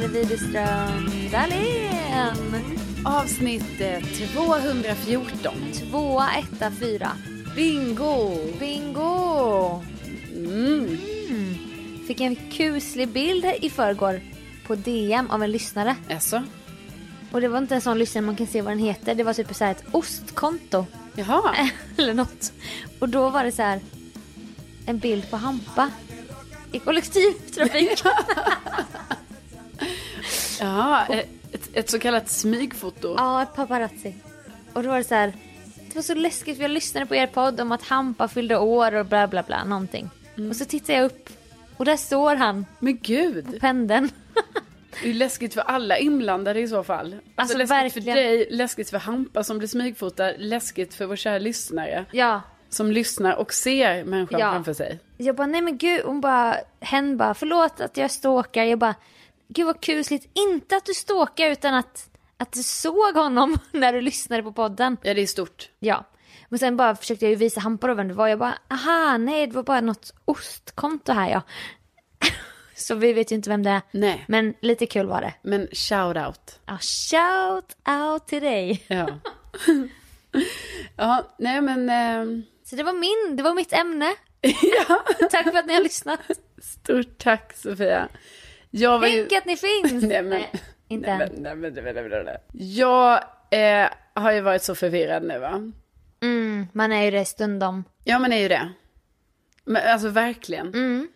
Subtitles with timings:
[0.00, 2.64] här är Widerström Dahlén.
[3.04, 4.00] Avsnitt eh,
[4.34, 5.54] 214.
[5.72, 7.10] Tvåa, etta, fyra.
[7.56, 8.38] Bingo!
[8.58, 9.82] Bingo!
[10.34, 10.98] Mm.
[12.06, 14.20] Fick en kuslig bild i förrgår
[14.66, 15.96] på DM av en lyssnare.
[16.10, 16.42] Alltså?
[17.32, 19.14] Och det var inte en sån lyssnare man kan se vad den heter.
[19.14, 20.86] Det var typ så här ett ostkonto.
[21.14, 21.54] Jaha.
[21.96, 22.52] Eller något.
[22.98, 23.80] Och då var det så här
[24.86, 25.90] en bild på Hampa
[26.72, 28.02] i kollektivtrafik.
[30.60, 33.14] Ja, ett, ett så kallat smygfoto.
[33.18, 34.14] ja, ett paparazzi.
[34.72, 35.32] Och då var det så här.
[35.88, 38.94] Det var så läskigt för jag lyssnade på er podd om att Hampa fyllde år
[38.94, 40.10] och bla bla bla någonting.
[40.50, 41.28] Och så tittar jag upp
[41.76, 44.10] och där står han Men gud, på pendeln.
[45.02, 47.04] det är läskigt för alla inblandade i så fall.
[47.14, 48.16] Alltså, Alltså, läskigt verkligen.
[48.16, 52.04] för dig, läskigt för Hampa som blir smygfotad, läskigt för vår kära lyssnare.
[52.12, 52.40] ja.
[52.72, 54.52] Som lyssnar och ser människan Ja.
[54.52, 54.98] framför sig.
[55.16, 58.64] Jag bara, nej men gud, hon bara, hen bara, förlåt att jag stalkar.
[58.64, 58.94] Jag bara,
[59.54, 60.26] gud vad kusligt.
[60.34, 64.96] Inte att du stalkar utan att, att du såg honom när du lyssnade på podden.
[65.02, 65.70] Ja, det är stort.
[65.78, 66.04] Ja.
[66.48, 68.28] Men sen bara försökte jag ju visa Hampa då vem det var.
[68.28, 71.42] Jag bara, aha, nej det var bara något ostkonto här ja.
[72.74, 73.82] Så vi vet ju inte vem det är.
[73.90, 75.34] Nej, Men lite kul var det.
[75.42, 76.60] men shout out.
[76.66, 78.84] Ja, shout out till dig.
[78.88, 79.08] Ja.
[80.96, 81.90] ja, nej men...
[81.90, 84.14] ehm, Så det var min, det var mitt ämne.
[84.88, 85.02] ja.
[85.30, 86.20] Tack för att ni har lyssnat.
[86.62, 88.08] Stort tack Sofia.
[88.70, 89.26] Jag ju...
[89.26, 90.04] Tänk att ni finns.
[90.04, 90.42] Nej, men-
[90.88, 92.38] inte Nej, men, nej, men, nej, men, nej, nej.
[92.52, 95.72] Jag eh, har ju varit så förvirrad nu va.
[96.22, 97.84] Mm, man är ju det stundom.
[98.04, 98.68] Ja men är ju det.
[99.64, 100.66] Men alltså verkligen.
[100.66, 101.08] Mm.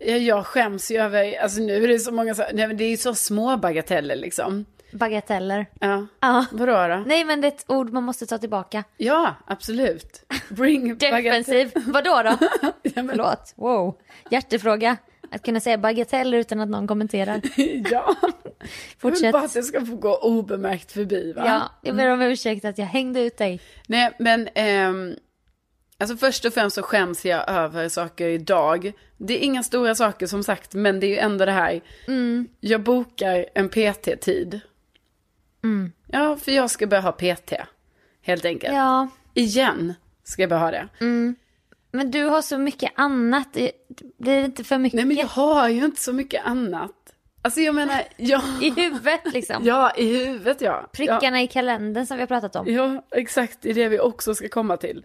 [0.00, 2.84] Ja, jag skäms ju över, alltså nu är det så många så, nej men det
[2.84, 4.64] är ju så små bagateller liksom.
[4.92, 5.66] Bagateller.
[5.80, 6.06] Ja.
[6.20, 6.46] Ja.
[6.52, 7.02] Vadå då?
[7.06, 8.84] Nej men det är ett ord man måste ta tillbaka.
[8.96, 10.24] Ja, absolut.
[10.48, 10.98] Bring.
[10.98, 11.72] Defensiv.
[11.74, 12.36] Vadå då?
[12.82, 13.54] Ja, men, Förlåt.
[13.56, 13.98] Wow.
[14.30, 14.96] Hjärtefråga.
[15.30, 17.40] Att kunna säga bagateller utan att någon kommenterar.
[17.90, 18.16] ja.
[18.22, 18.32] Jag
[18.98, 19.32] Fortsätt.
[19.32, 21.42] bara att jag ska få gå obemärkt förbi va.
[21.46, 23.60] Ja, jag ber om ursäkt att jag hängde ut dig.
[23.86, 25.14] Nej, men ehm,
[25.98, 28.92] alltså först och främst så skäms jag över saker idag.
[29.16, 31.80] Det är inga stora saker som sagt, men det är ju ändå det här.
[32.60, 34.60] Jag bokar en PT-tid.
[36.06, 37.52] Ja, för jag ska börja ha PT,
[38.22, 38.74] helt enkelt.
[38.74, 40.88] Ja, Igen ska jag börja ha det.
[41.90, 43.52] Men du har så mycket annat.
[44.18, 46.92] Blir det inte för mycket Nej, men jag har ju inte så mycket annat.
[47.42, 49.64] Alltså jag menar, ja, i huvudet liksom?
[49.64, 50.90] ja i huvudet ja.
[50.92, 52.66] Prickarna i kalendern som vi har pratat om.
[52.68, 53.58] Ja, exakt.
[53.60, 55.04] Det är det vi också ska komma till.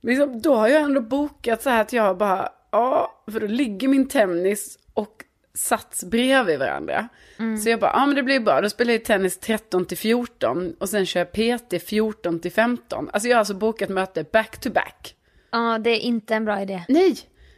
[0.00, 3.46] Men liksom, då har jag ändå bokat så här att jag bara, ja, för då
[3.46, 5.24] ligger min tennis och
[5.54, 7.08] sats bredvid varandra.
[7.62, 8.60] Så jag bara, ja men det blir bra.
[8.60, 13.10] Då spelar jag tennis 13 till 14 och sen kör jag PT 14 till 15.
[13.12, 15.14] Alltså jag har alltså bokat möte back to back.
[15.50, 16.84] Ja, det är inte en bra idé.
[16.88, 17.16] Nej,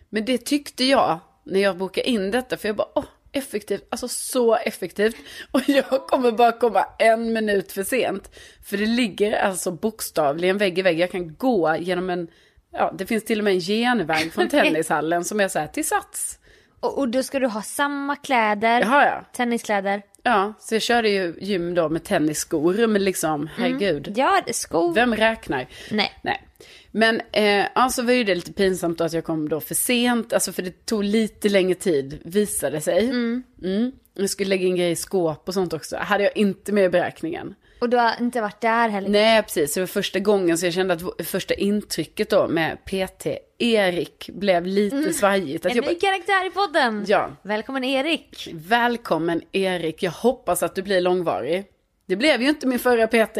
[0.08, 2.56] men det tyckte jag när jag bokade in detta.
[2.56, 3.88] För jag bara, åh, effektivt.
[3.90, 5.16] Alltså så effektivt.
[5.50, 8.30] Och jag kommer bara komma en minut för sent.
[8.64, 10.98] För det ligger alltså bokstavligen vägg i vägg.
[10.98, 12.28] Jag kan gå genom en,
[12.72, 15.86] ja det finns till och med en genväg från tennishallen som är så här till
[15.86, 16.38] sats.
[16.80, 19.24] Och, och då ska du ha samma kläder, Jaha ja.
[19.32, 20.02] tenniskläder.
[20.22, 22.86] Ja, så jag körde ju gym då med tennisskor.
[22.86, 24.12] Men liksom, herregud.
[24.16, 24.94] Ja, skor.
[24.94, 25.66] Vem räknar?
[25.90, 26.12] Nej.
[26.22, 26.46] Nej.
[26.90, 30.32] Men eh, alltså var ju det lite pinsamt då att jag kom då för sent.
[30.32, 33.08] Alltså för det tog lite längre tid, visade sig.
[33.08, 33.92] Mm.
[34.14, 35.96] Jag skulle lägga in grejer i skåp och sånt också.
[35.96, 37.54] Hade jag inte med i beräkningen.
[37.80, 39.08] Och du har inte varit där heller.
[39.08, 39.74] Nej, precis.
[39.74, 43.26] Det var första gången så jag kände att första intrycket då med PT
[43.62, 45.66] Erik blev lite svajigt.
[45.66, 47.04] Att En jag ny karaktär i podden.
[47.08, 48.48] ja, Välkommen Erik.
[48.54, 50.02] välkommen Erik.
[50.02, 51.64] Jag hoppas att du blir långvarig.
[52.06, 53.36] Det blev ju inte min förra PT.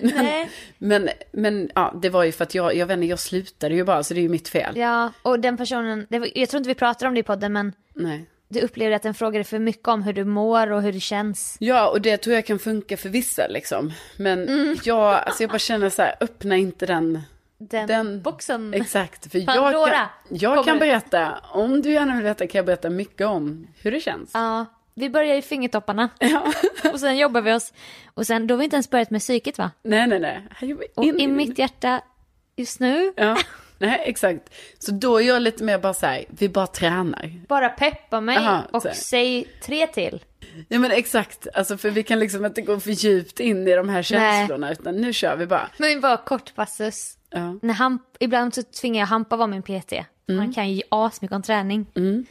[0.00, 0.50] Nej.
[0.78, 3.84] Men, men ja, det var ju för att jag, jag vet inte, jag slutade ju
[3.84, 4.76] bara så det är ju mitt fel.
[4.76, 7.72] Ja, och den personen, var, jag tror inte vi pratar om det i podden men
[7.94, 8.24] Nej.
[8.48, 11.56] du upplevde att den frågade för mycket om hur du mår och hur det känns.
[11.60, 13.92] Ja, och det tror jag kan funka för vissa liksom.
[14.16, 14.76] Men Mm.
[14.84, 17.20] jag, alltså jag bara känner så här, öppna inte den.
[17.70, 18.74] Den, Den- boxen.
[18.74, 22.66] Exakt, för jag Pandora kan, jag kan berätta, om du gärna vill veta kan jag
[22.66, 24.30] berätta mycket om hur det känns.
[24.34, 26.08] Ja, vi börjar i fingertopparna.
[26.18, 26.52] Ja.
[26.92, 27.72] och sen jobbar vi oss.
[28.14, 29.70] Och sen, då har vi inte ens börjat med psyket va?
[29.82, 30.48] Nej, nej, nej.
[30.94, 32.00] Och in- i mitt hjärta
[32.56, 33.38] just nu, Ja,
[33.78, 34.54] nej, exakt.
[34.78, 37.46] Så då är jag lite mer bara så här, vi bara tränar.
[37.48, 40.24] bara peppa mig Aha, och säg tre till.
[40.68, 43.88] Ja men exakt, alltså för vi kan liksom inte gå för djupt in i de
[43.88, 45.70] här känslorna utan nu kör vi bara.
[45.78, 47.16] Men bara kort passus.
[47.32, 47.58] Ja.
[47.62, 49.92] När Hamp, ibland så tvingar jag Hampa vara min PT.
[50.28, 51.86] Han kan ju asmycket om träning.
[51.96, 52.26] Mm.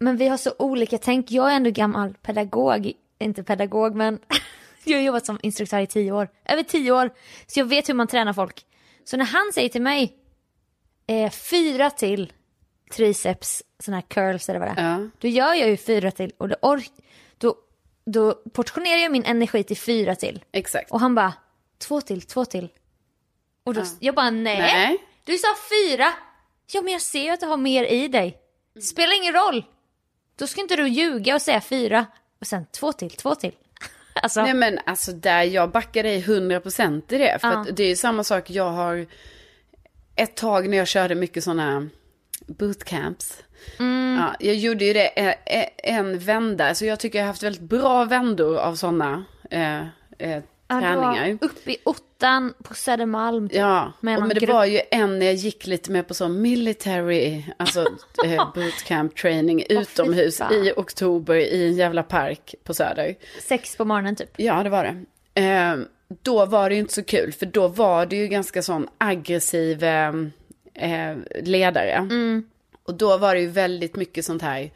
[0.00, 1.30] Men vi har så olika tänk.
[1.30, 2.92] Jag är ändå gammal pedagog.
[3.18, 4.18] Inte pedagog men
[4.84, 6.28] jag har jobbat som instruktör i tio år.
[6.44, 7.10] Över tio år.
[7.46, 8.66] Så jag vet hur man tränar folk.
[9.04, 10.14] Så när han säger till mig
[11.06, 12.32] eh, fyra till
[12.92, 14.90] triceps, sådana här curls eller vad det är.
[15.00, 15.08] Ja.
[15.18, 17.02] Då gör jag ju fyra till och då, ork-
[17.38, 17.54] då
[18.06, 20.44] då portionerar jag min energi till fyra till.
[20.52, 20.90] Exakt.
[20.90, 21.32] Och han bara,
[21.78, 22.68] två till, två till.
[23.64, 24.58] Och då, jag bara, nej.
[24.58, 24.98] Nej.
[25.24, 26.12] Du sa fyra.
[26.72, 28.38] Ja men jag ser ju att du har mer i dig.
[28.82, 29.64] Spelar ingen roll.
[30.38, 32.06] Då ska inte du ljuga och säga fyra.
[32.40, 33.52] Och sen två till, två till.
[34.22, 37.38] Alltså, Nej men alltså där, jag backar dig 100% i det.
[37.40, 37.66] För Ja.
[37.72, 39.06] det är ju samma sak, jag har
[40.16, 41.88] ett tag när jag körde mycket sådana
[42.46, 43.42] bootcamps.
[43.78, 44.18] Mm.
[44.20, 47.42] Ja, jag gjorde ju det eh, eh, en vända, så jag tycker jag har haft
[47.42, 49.86] väldigt bra vändor av sådana eh, eh,
[50.18, 51.38] ja, träningar.
[51.40, 53.48] uppe i ottan på Södermalm.
[53.52, 54.50] Ja, Med och men det grupp.
[54.50, 57.80] var ju en när jag gick lite mer på sån military, alltså
[58.24, 63.14] eh, bootcamp training utomhus i oktober i en jävla park på Söder.
[63.40, 64.30] Sex på morgonen typ.
[64.36, 65.40] Ja, det var det.
[65.42, 65.76] Eh,
[66.22, 69.84] då var det ju inte så kul, för då var det ju ganska sån aggressiv
[69.84, 70.12] eh,
[70.74, 72.08] eh, ledare.
[72.86, 74.70] Och då var det ju väldigt mycket sånt här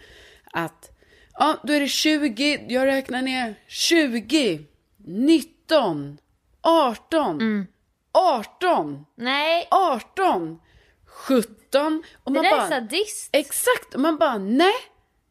[0.52, 0.90] att,
[1.38, 4.60] ja, då är det 20, jag räknar ner 20,
[5.06, 7.66] 19, 18,
[8.12, 10.60] 18, Nej, 18,
[11.06, 12.02] 17.
[12.24, 13.28] Och det man där bara, är sadist.
[13.32, 14.74] Exakt, och man bara nej,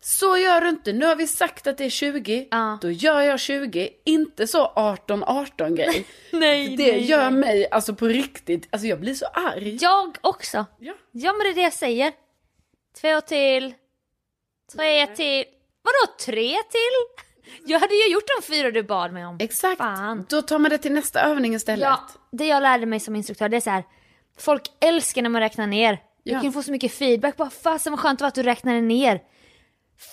[0.01, 0.93] så gör du inte.
[0.93, 2.77] Nu har vi sagt att det är 20, Ja.
[2.81, 3.89] då gör jag 20.
[4.05, 6.05] Inte så 18-18 grej.
[6.31, 7.39] Nej, det nej, gör nej.
[7.39, 9.77] mig, alltså på riktigt, alltså jag blir så arg.
[9.81, 10.65] Jag också.
[10.79, 10.93] Ja.
[11.11, 12.13] Ja men det är det jag säger.
[13.01, 13.73] Två till.
[14.75, 15.45] Tre till.
[15.81, 17.23] Vadå tre till?
[17.65, 19.37] Jag hade ju gjort de fyra du bad mig om.
[19.39, 20.25] Exakt, Fan.
[20.29, 21.83] då tar man det till nästa övning istället.
[21.85, 23.83] Ja, det jag lärde mig som instruktör det är så här.
[24.39, 25.99] Folk älskar när man räknar ner.
[26.23, 26.41] Du Ja.
[26.41, 27.37] kan få så mycket feedback.
[27.37, 29.21] Bara fasen vad skönt det var att du räknade ner.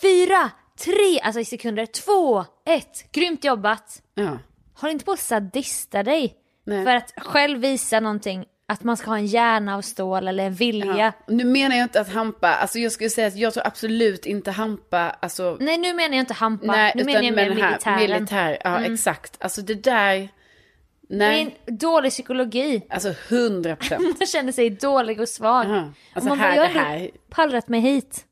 [0.03, 1.87] Fyra, tre, alltså i sekunder.
[1.87, 3.13] Två, ett.
[3.13, 4.03] Grymt jobbat.
[4.15, 4.39] Ja.
[4.75, 6.35] Håll inte på att sadista dig.
[6.67, 6.85] Nej.
[6.85, 8.45] För att själv visa någonting.
[8.67, 10.97] Att man ska ha en hjärna av stål eller en vilja.
[10.99, 11.13] Ja.
[11.35, 14.51] Nu menar jag inte att hampa, alltså jag skulle säga att jag tror absolut inte
[14.51, 16.67] hampa, alltså Nej nu menar jag inte hampa.
[16.67, 17.99] Nej, nu menar jag med mer här militären.
[17.99, 18.11] Mm.
[18.17, 19.37] militär, ja exakt.
[19.45, 22.83] Alltså det där, Det är nej, en dålig psykologi.
[22.91, 24.03] alltså hundra procent.
[24.21, 25.67] Man känner sig dålig och svag.
[25.67, 25.77] Aha.
[25.77, 28.25] Alltså Och man bara, här, jag det har pallrat mig hit.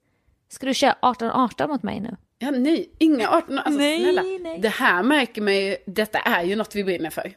[0.49, 2.17] Ska du köra 18-18 mot mig nu?
[2.39, 4.23] ja nej, inga 18 alltså Nej, snälla.
[4.41, 4.59] nej.
[4.59, 7.33] Det här märker man ju, detta är ju något vi brinner för.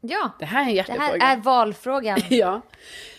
[0.00, 1.24] Ja, Det här är en det hjärtefråga.
[1.24, 2.20] här är valfrågan.
[2.28, 2.60] Ja.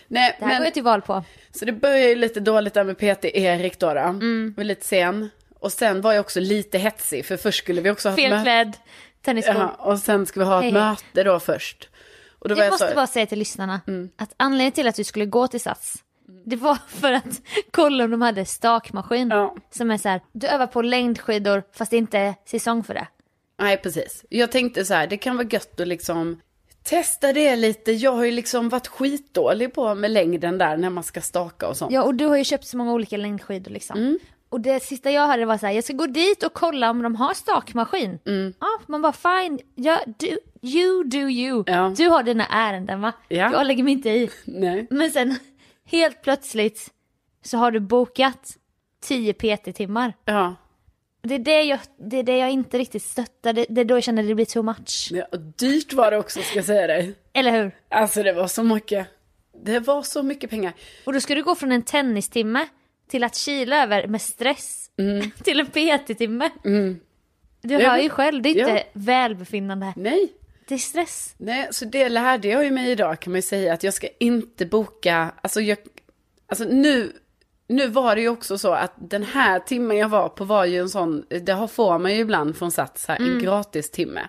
[0.08, 1.24] Nej, Det här går men, jag till val på.
[1.50, 3.94] så det började ju lite dåligt där med PT Erik då.
[3.94, 4.00] då.
[4.00, 4.54] Mm.
[4.56, 5.30] Var lite sen.
[5.58, 8.72] Och sen var jag också lite hetsig, för först skulle vi också ha ett möte.
[9.22, 9.54] Tennisskor.
[9.54, 11.88] Ja, och sen ska vi ha ett Hej, möte då först.
[12.38, 14.10] Och då Jag måste så, bara säga till lyssnarna Mm.
[14.16, 15.94] att anledningen till att vi skulle gå till Sats,
[16.46, 17.40] det var för att
[17.70, 19.28] kolla om de hade stakmaskin.
[19.30, 19.56] Ja.
[19.70, 23.06] Som är så här, du övar på längdskidor fast det inte är säsong för det.
[23.60, 24.24] Nej, precis.
[24.28, 26.40] Jag tänkte så här, det kan vara gött att liksom
[26.90, 27.92] testa det lite.
[27.92, 31.76] Jag har ju liksom varit skitdålig på med längden där när man ska staka och
[31.76, 31.92] sånt.
[31.92, 33.98] Ja och du har ju köpt så många olika längdskidor liksom.
[33.98, 34.18] Mm.
[34.48, 37.02] Och det sista jag hörde var så här, jag ska gå dit och kolla om
[37.02, 38.18] de har stakmaskin.
[38.26, 38.54] Mm.
[38.60, 41.64] Ja, man bara fine, ja, du, you do you.
[41.66, 41.94] Ja.
[41.96, 43.12] Du har dina ärenden va?
[43.28, 43.52] Ja.
[43.52, 44.30] Jag lägger mig inte i.
[44.44, 44.86] Nej.
[44.90, 45.36] Men sen
[45.84, 46.90] helt plötsligt
[47.44, 48.56] så har du bokat
[49.02, 50.12] 10 PT-timmar.
[50.24, 50.56] Ja.
[51.22, 51.78] Det är det, jag,
[52.10, 54.34] det är det jag inte riktigt stöttar, det, det är då jag känner att det
[54.34, 55.08] blir too much.
[55.12, 55.24] ja.
[55.32, 57.14] och Dyrt var det också, ska jag säga dig.
[57.32, 57.72] Eller hur?
[57.88, 59.06] Alltså det var så mycket.
[59.64, 60.72] Det var så mycket pengar.
[61.04, 62.66] Och då ska du gå från en tennistimme
[63.08, 64.90] till att kila över med stress
[65.44, 66.50] till en PT-timme.
[67.62, 68.82] Du Jag hör ju själv, det är inte Ja.
[68.92, 69.92] välbefinnande.
[69.96, 70.32] Nej.
[70.68, 71.34] Det är stress.
[71.38, 74.08] Nej, så det lärde jag ju mig idag kan man ju säga att jag ska
[74.20, 75.78] inte boka, alltså jag,
[76.46, 77.12] alltså nu,
[77.70, 80.78] nu var det ju också så att den här timmen jag var på var ju
[80.80, 84.20] en sån, det har får man ju ibland från Sats här, en gratis timme.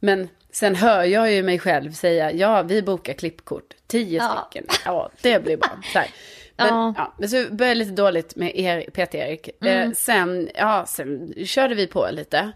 [0.00, 4.46] Men sen hör jag ju mig själv säga, ja vi bokar klippkort, tio Ja.
[4.48, 5.70] stycken, ja det blir bra.
[5.92, 6.08] Så här.
[6.56, 6.94] Men, Ja.
[6.96, 7.14] ja.
[7.18, 9.64] men så började lite dåligt med er, Peter-Erik.
[9.64, 12.52] Eh, sen, ja, sen körde vi på lite.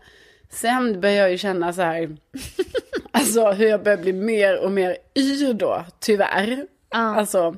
[0.50, 2.16] Sen började jag ju känna så här,
[3.10, 6.66] alltså hur jag börjar bli mer och mer yr då, tyvärr.
[6.90, 6.98] Ja.
[7.16, 7.56] Alltså,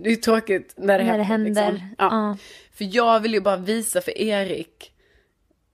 [0.00, 1.44] det är tråkigt när det När det händer.
[1.62, 1.72] händer.
[1.72, 1.94] Liksom.
[1.98, 2.08] Ja.
[2.10, 2.36] Ja.
[2.74, 4.92] För jag vill ju bara visa för Erik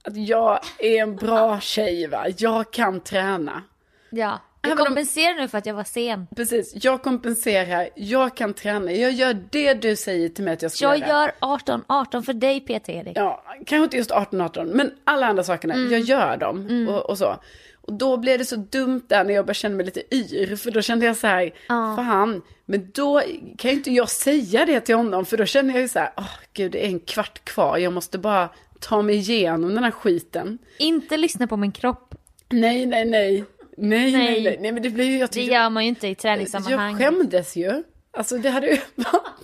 [0.04, 3.62] att jag är en bra tjej va, jag kan träna.
[4.10, 4.40] Ja.
[4.64, 6.26] Jag kompenserar nu för att jag var sen.
[6.36, 10.72] Precis, jag kompenserar, jag kan träna, jag gör det du säger till mig att jag
[10.72, 11.08] ska Jag göra.
[11.08, 13.16] gör 18-18 för dig PT-Erik.
[13.16, 15.92] Ja, kanske inte just 18-18, men alla andra sakerna, Mm.
[15.92, 17.36] jag gör dem och, och så.
[17.82, 20.70] Och då blev det så dumt där när jag började känna mig lite yr, för
[20.70, 21.96] då kände jag så här, Ja.
[21.96, 23.22] fan, men då
[23.58, 26.10] kan ju inte jag säga det till honom, för då känner jag ju så här,
[26.16, 28.48] åh gud, det är en kvart kvar, jag måste bara
[28.80, 30.58] ta mig igenom den här skiten.
[30.78, 32.14] Inte lyssna på min kropp.
[32.48, 33.44] Nej, nej, nej.
[33.76, 34.42] Nej, nej, Nej.
[34.42, 36.98] nej, nej, men det blir jag Det tyckte, gör man ju inte i jag träningssammanhang.
[36.98, 37.82] skämdes ju.
[38.16, 38.66] Alltså det hade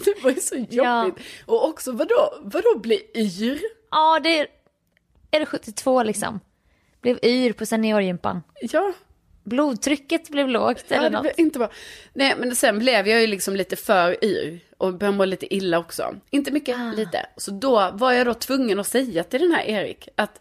[0.05, 0.71] det var ju så jobbigt.
[0.71, 1.11] Ja.
[1.47, 3.61] Och också vadå, vadå bli yr?
[3.91, 4.47] Ja, det är...
[5.31, 6.41] Är det 72 liksom?
[7.03, 8.43] Blev yr på seniorgympan.
[8.61, 8.93] Ja,
[9.45, 11.39] Blodtrycket blev lågt ja eller något.
[11.39, 11.71] inte bra.
[12.13, 15.79] Nej, men sen blev jag ju liksom lite för yr och började må lite illa
[15.79, 16.15] också.
[16.31, 16.93] Inte mycket, Ah.
[16.97, 17.27] lite.
[17.37, 20.41] Så då var jag då tvungen att säga till den här Erik att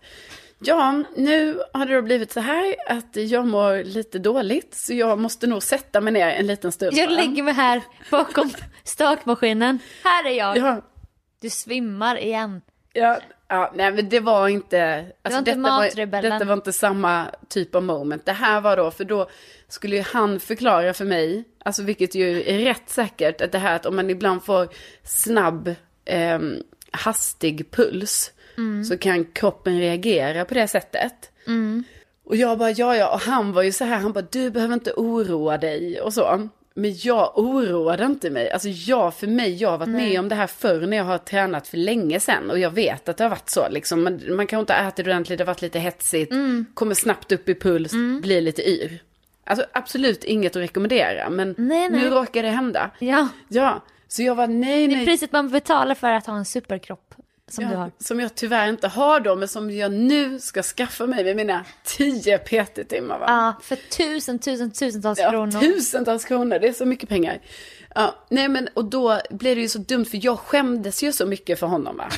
[0.60, 5.20] ja, nu har det då blivit så här att jag mår lite dåligt så jag
[5.20, 6.98] måste nog sätta mig ner en liten stund.
[6.98, 8.52] Jag lägger mig här bakom
[8.84, 9.80] stakmaskinen.
[10.04, 10.58] Här är jag.
[10.58, 10.82] Ja,
[11.42, 12.62] Du svimmar igen.
[12.94, 17.26] Ja, ja, nej men det var inte, alltså inte detta, var, detta var inte samma
[17.50, 18.26] typ av moment.
[18.26, 19.30] Det här var då, för då
[19.68, 23.76] skulle ju han förklara för mig, alltså vilket ju är rätt säkert, att det här
[23.76, 24.68] att om man ibland får
[25.04, 25.76] snabb,
[26.06, 26.40] eh,
[26.92, 28.32] hastig puls,
[28.90, 31.32] så kan kroppen reagera på det sättet.
[32.26, 34.74] Och jag bara, ja ja, och han var ju så här, han bara, du behöver
[34.74, 36.50] inte oroa dig och så.
[36.78, 38.52] Men jag oroade inte mig.
[38.52, 41.18] Alltså jag, för mig, jag har varit med om det här förr när jag har
[41.18, 42.52] tränat för länge sedan.
[42.52, 44.04] Och jag vet att det har varit så liksom.
[44.04, 46.34] Man, man kanske inte har ätit ordentligt, det har varit lite hetsigt.
[46.74, 47.92] Kommer snabbt upp i puls,
[48.22, 49.02] blir lite yr.
[49.44, 52.02] Alltså absolut inget att rekommendera, men Nej, nej.
[52.02, 52.92] nu råkar det hända.
[53.00, 55.06] Ja, Ja, så jag var nej, det är nej.
[55.06, 57.16] priset man betalar för att ha en superkropp
[57.48, 57.92] som du Ja, har.
[58.00, 61.66] som jag tyvärr inte har då, men som jag nu ska skaffa mig med mina
[61.84, 63.20] 10 PT-timmar.
[63.20, 65.60] Ja, för tusen, tusen, tusentals Ja, kronor.
[65.62, 67.40] tusentals kronor, det är så mycket pengar.
[67.96, 71.26] Ja, nej men och då blev det ju så dumt för jag skämdes ju så
[71.26, 72.10] mycket för honom va.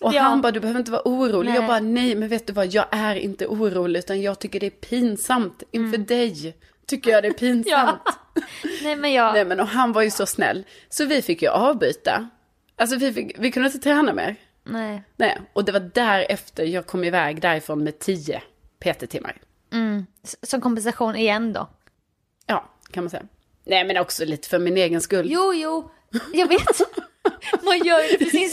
[0.00, 0.22] Och Ja.
[0.22, 1.50] han bara, du behöver inte vara orolig.
[1.52, 1.68] Jag Nej.
[1.68, 4.70] bara, nej men vet du vad, jag är inte orolig utan jag tycker det är
[4.70, 6.56] pinsamt inför dig.
[6.86, 8.00] Tycker jag det är pinsamt.
[8.34, 8.42] Ja.
[8.82, 10.64] Nej men jag, Nej men och han var ju så snäll.
[10.88, 12.28] Så vi fick ju avbyta.
[12.76, 14.36] Alltså vi, fick, vi kunde inte träna mer.
[14.68, 15.02] Nej.
[15.16, 18.42] Nej, och det var därefter jag kom iväg därifrån med 10
[18.80, 19.36] PT-timmar.
[20.24, 21.68] S- Som kompensation igen då.
[22.46, 23.22] Ja, kan man säga.
[23.64, 25.26] Nej men också lite för min egen skull.
[25.30, 25.90] Jo, jo,
[26.32, 26.80] jag vet.
[27.64, 28.50] Man gör det för sin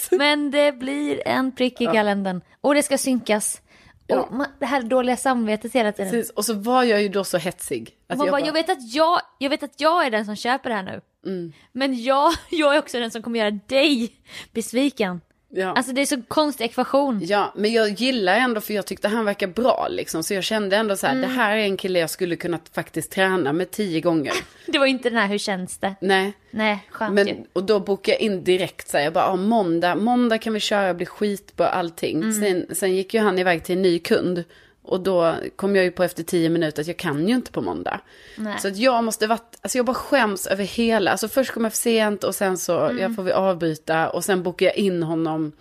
[0.00, 0.18] skull.
[0.18, 2.40] Men det blir en prick i kalendern.
[2.60, 3.60] Och det ska synkas.
[4.06, 4.20] Ja.
[4.20, 6.10] Och man, det här dåliga samvetet hela tiden.
[6.10, 7.96] Precis, och så var jag ju då så hetsig.
[8.08, 10.24] Att Man jag bara, bara, jag, vet att jag, jag vet att jag är den
[10.24, 11.00] som köper det här nu.
[11.26, 11.52] Mm.
[11.72, 14.12] Men jag, jag är också den som kommer göra dig
[14.52, 15.20] besviken.
[15.50, 15.72] Ja.
[15.72, 17.20] Alltså det är så konstig ekvation.
[17.22, 20.22] ja, men jag gillar ändå för jag tyckte han verkar bra liksom.
[20.22, 21.28] Så jag kände ändå så här, Mm.
[21.30, 24.32] det här är en kille jag skulle kunna faktiskt träna med tio gånger.
[24.66, 25.94] Det var inte den här hur känns det?
[26.00, 27.24] Nej, Nej, skönt ju.
[27.24, 30.52] men och då bokade jag in direkt så här, jag bara, ah, måndag, måndag kan
[30.52, 32.16] vi köra, bli skit på allting.
[32.22, 32.32] Mm.
[32.32, 34.44] Sen, sen gick ju han iväg till en ny kund.
[34.88, 37.60] Och då kom jag ju på efter tio minuter att jag kan ju inte på
[37.60, 38.00] måndag.
[38.36, 38.58] Nej.
[38.60, 41.72] Så att jag måste varit, alltså jag bara skäms över hela, alltså först kom jag
[41.72, 42.98] för sent och sen så Mm.
[42.98, 45.52] jag får vi avbyta och sen bokar jag in honom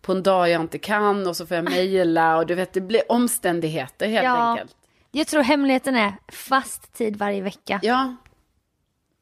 [0.00, 2.80] på en dag jag inte kan och så får jag mejla och du vet det
[2.80, 4.50] blir omständigheter helt Ja.
[4.50, 4.76] enkelt.
[5.10, 7.80] Jag tror hemligheten är fast tid varje vecka.
[7.82, 8.16] Ja,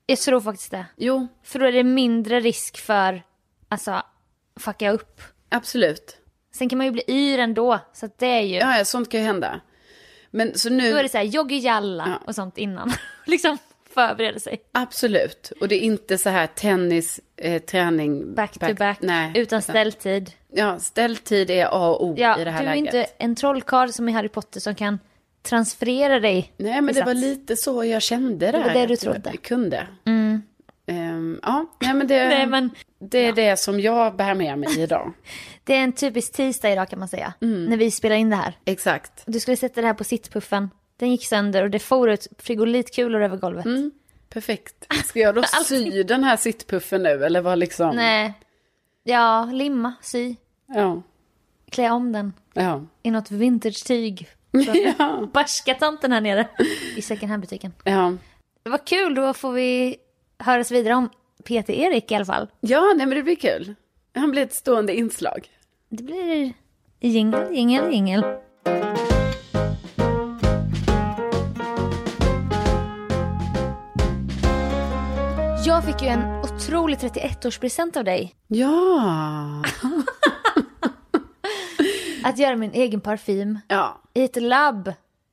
[0.07, 0.87] Jag tror faktiskt det.
[0.97, 3.23] jo, För då är det mindre risk för,
[3.69, 4.03] alltså,
[4.57, 5.21] fucka upp.
[5.49, 6.17] absolut.
[6.61, 9.11] Sen kan man ju bli yr ändå, så att det är ju, Ja, ja, sånt
[9.11, 9.61] kan ju hända.
[10.31, 12.21] Men så nu, då är det så här joggejalla Ja.
[12.27, 12.93] och sånt innan.
[13.27, 13.59] liksom
[13.95, 14.61] förbereda sig.
[14.73, 15.53] absolut.
[15.61, 18.35] Och det är inte så här tennis, eh, träning.
[18.35, 19.33] Back, to back, Nej.
[19.35, 20.31] utan ställtid.
[20.53, 22.95] Ja, ställtid är A och O Ja, i det här du är läget.
[22.95, 24.99] inte en trollkarl som i Harry Potter som kan
[25.43, 26.53] transferera dig.
[26.57, 27.21] Nej, men det i var sats.
[27.21, 28.59] lite så jag kände det.
[28.59, 29.37] var här, det du att jag trodde.
[29.37, 29.87] kunde.
[30.87, 31.80] Ehm, ja, nej men
[32.11, 35.13] det, Nej, men det är det som jag bär med mig idag.
[35.65, 37.35] det är en typisk tisdag idag kan man säga.
[37.43, 37.65] Mm.
[37.65, 38.59] När vi spelar in det här.
[38.65, 39.23] Exakt.
[39.27, 40.71] Du skulle sätta det här på sittpuffen.
[40.97, 43.65] Den gick sönder och det for ut frigolitkulor över golvet.
[43.65, 43.91] Mm.
[44.29, 44.75] Perfekt.
[45.05, 47.97] Ska jag då sy den här sittpuffen nu eller vad liksom?
[47.97, 48.35] Nej.
[49.03, 50.35] Ja, limma, sy,
[50.67, 51.03] Ja.
[51.71, 52.83] klä om den Ja.
[53.03, 54.29] i något vintage-tyg.
[54.99, 55.29] Ja.
[55.33, 56.49] Barskatanten här nere
[56.97, 57.73] i second hand-butiken.
[57.85, 58.13] Ja.
[58.63, 59.97] Var kul, då får vi
[60.39, 61.11] höras vidare om
[61.45, 62.49] Peter Erik i alla fall.
[62.61, 63.75] Ja, nej men det blir kul.
[64.15, 65.49] Han blir ett stående inslag.
[65.89, 66.53] Det blir
[67.01, 68.25] jingel, jingel, jingel.
[75.67, 78.35] Jag fick ju en otrolig 31-årspresent av dig.
[78.47, 79.63] Ja.
[82.25, 84.01] Att göra min egen parfym Ja.
[84.15, 84.93] i ett labb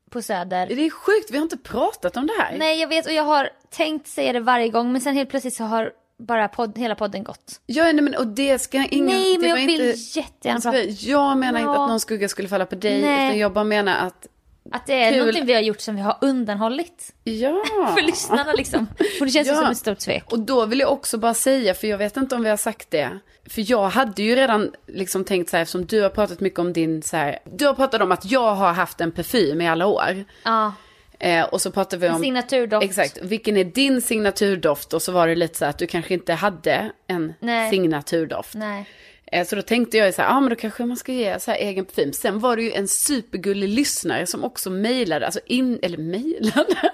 [0.10, 0.68] på Söder.
[0.68, 2.58] Det är sjukt, vi har inte pratat om det här.
[2.58, 5.54] Nej, jag vet och jag har tänkt säga det varje gång men sen helt plötsligt
[5.54, 7.62] så har bara podd, hela podden gått.
[7.66, 9.06] Ja, nej men och det ska ingen...
[9.06, 10.88] Nej, men jag vill inte, jättegärna alltså, prata.
[10.90, 11.84] Jag menar inte Ja.
[11.84, 13.28] att någon skugga skulle falla på dig, Nej.
[13.28, 14.28] utan jag bara menar att...
[14.72, 15.18] Att det är Kul.
[15.20, 17.64] någonting vi har gjort som vi har undanhållit Ja.
[17.98, 18.88] för lyssnarna liksom.
[19.20, 19.56] Och det känns Ja.
[19.56, 20.24] som ett stort svek.
[20.32, 22.92] Och då vill jag också bara säga, för jag vet inte om vi har sagt
[22.92, 23.20] det.
[23.50, 26.74] För jag hade ju redan liksom tänkt så här, eftersom du har pratat mycket om
[26.74, 29.86] din så här, Du har pratat om att jag har haft en parfym i alla
[29.86, 30.26] år.
[30.44, 30.74] Ja,
[31.20, 32.22] Eh, och så pratade vi om...
[32.22, 32.86] signaturdoft.
[32.86, 34.94] Exakt, vilken är din signaturdoft?
[34.94, 37.70] Och så var det lite så här att du kanske inte hade en Nej.
[37.72, 38.54] signaturdoft.
[38.56, 38.86] Nej.
[39.31, 41.39] Eh, Så då tänkte jag så här, ja ah, men då kanske man ska ge
[41.39, 42.13] så här egen parfym.
[42.13, 46.91] Sen var det ju en supergullig lyssnare som också mejlade, alltså in, eller mejlade.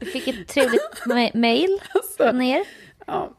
[0.00, 2.32] Du fick ett trevligt ma- mail Alltså.
[2.32, 2.64] ner.
[3.06, 3.36] Ja,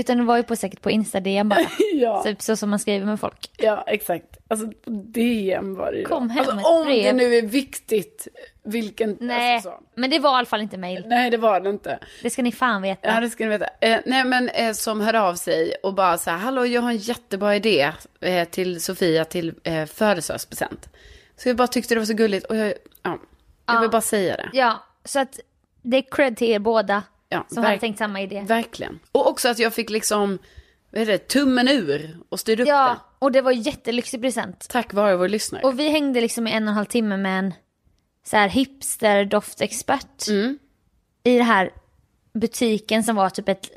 [0.00, 1.60] utan det var ju på, säkert på Insta-DM bara.
[1.94, 3.50] ja, Typ så som man skriver med folk.
[3.56, 4.24] ja, exakt.
[4.50, 6.04] Alltså på DM var det ju.
[6.04, 7.04] Kom hem alltså, om brev.
[7.04, 8.28] det nu är viktigt,
[8.64, 9.16] vilken...
[9.20, 9.80] Nej, Alltså, så.
[9.94, 11.04] men det var i alla fall inte mail.
[11.06, 11.98] Nej, det var det inte.
[12.22, 13.08] Det ska ni fan veta.
[13.14, 13.66] Ja, det ska ni veta.
[13.80, 16.90] Eh, nej, men eh, som hörde av sig och bara så här, hallå, jag har
[16.90, 20.88] en jättebra idé eh, till Sofia till eh, födelsedagspresent.
[21.36, 23.18] Så jag bara tyckte det var så gulligt och jag, ja, jag
[23.76, 23.80] Ja.
[23.80, 24.50] vill bara säga det.
[24.52, 25.40] Ja, så att
[25.82, 28.44] det är cred till er båda Ja, som hade tänkt samma idé.
[28.48, 28.98] Verkligen.
[29.12, 30.38] Och också att jag fick liksom,
[30.90, 32.72] vad är det, tummen ur och styrde upp det.
[32.72, 34.68] Ja, och det var jättelyxig present.
[34.68, 35.62] Tack vare vår lyssnare.
[35.62, 37.54] Och vi hängde liksom i en och en halv timme med en
[38.24, 40.58] så här hipster doftexpert Mm.
[41.24, 41.70] i det här
[42.32, 43.70] butiken som var typ ett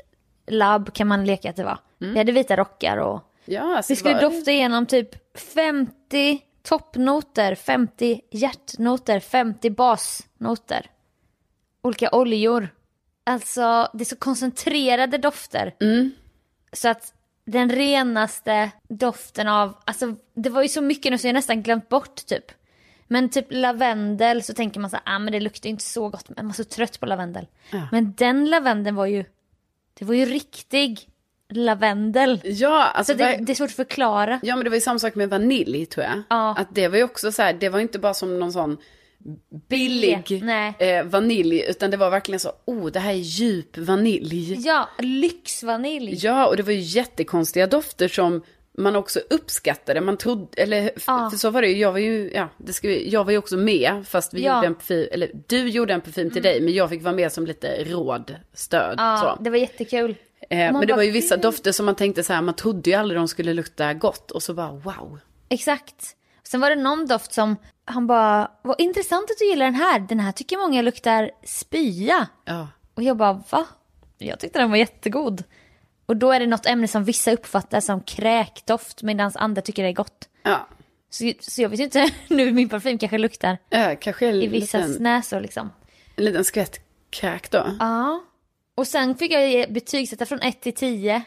[0.46, 1.78] labb kan man leka att det var.
[2.00, 2.12] Mm.
[2.12, 9.20] Vi hade vita rockar och ja, vi skulle dofta igenom typ 50 toppnoter, 50 hjärtnoter,
[9.20, 10.86] 50 basnoter.
[11.82, 12.68] Olika oljor.
[13.24, 15.74] Alltså det är så koncentrerade dofter.
[15.80, 16.10] Mm.
[16.72, 17.14] Så att
[17.44, 21.88] den renaste doften av, alltså det var ju så mycket nu så jag nästan glömt
[21.88, 22.44] bort typ.
[23.08, 26.08] Men typ lavendel så tänker man så här, ah, men det luktar ju inte så
[26.08, 27.46] gott, men man är så trött på lavendel.
[27.70, 27.88] Ja.
[27.92, 29.24] Men den lavendeln var ju,
[29.98, 31.08] det var ju riktig
[31.48, 32.40] lavendel.
[32.44, 34.40] Ja, alltså, Så det, det är svårt att förklara.
[34.42, 36.22] ja, men det var ju samma sak med vanilj tror jag.
[36.30, 36.54] Ja.
[36.58, 38.78] Att det var ju också så här, det var inte bara som någon sån
[39.68, 40.42] billig
[40.78, 44.54] eh, vanilj, utan det var verkligen så, oh, det här är djup vanilj.
[44.66, 46.14] Ja, lyxvanilj.
[46.22, 48.42] Ja, och det var ju jättekonstiga dofter som
[48.78, 50.00] man också uppskattade.
[50.00, 51.30] Man trodde, eller Ja.
[51.30, 53.38] för så var det ju, jag var ju, ja, det ska vi, jag var ju
[53.38, 54.52] också med, fast vi Ja.
[54.52, 54.56] Mm.
[54.58, 57.32] gjorde en parfym, eller du gjorde en parfym till dig, men jag fick vara med
[57.32, 59.42] som lite råd, stöd, Ja, så.
[59.42, 60.14] det var jättekul.
[60.50, 62.90] Eh, men det bara, var ju vissa dofter som man tänkte så här, man trodde
[62.90, 65.18] ju aldrig de skulle lukta gott, och så bara wow.
[65.48, 66.16] Exakt.
[66.42, 70.00] Sen var det någon doft som han bara, vad intressant att du gillar den här.
[70.00, 72.26] Den här tycker många luktar spya.
[72.44, 73.66] Ja, Och jag bara, va?
[74.18, 75.44] Jag tyckte den var jättegod.
[76.06, 79.88] Och då är det något ämne som vissa uppfattar som kräkdoft medan andra tycker det
[79.88, 80.28] är gott.
[80.42, 80.68] ja.
[81.10, 85.40] Så, så jag vet inte, nu min parfym kanske luktar ja kanske i liten, näsor
[85.40, 85.70] liksom.
[86.16, 87.66] en liten skvätt kräk då.
[87.80, 88.24] Ja.
[88.74, 91.22] Och sen fick jag betygsätta från 1 till 10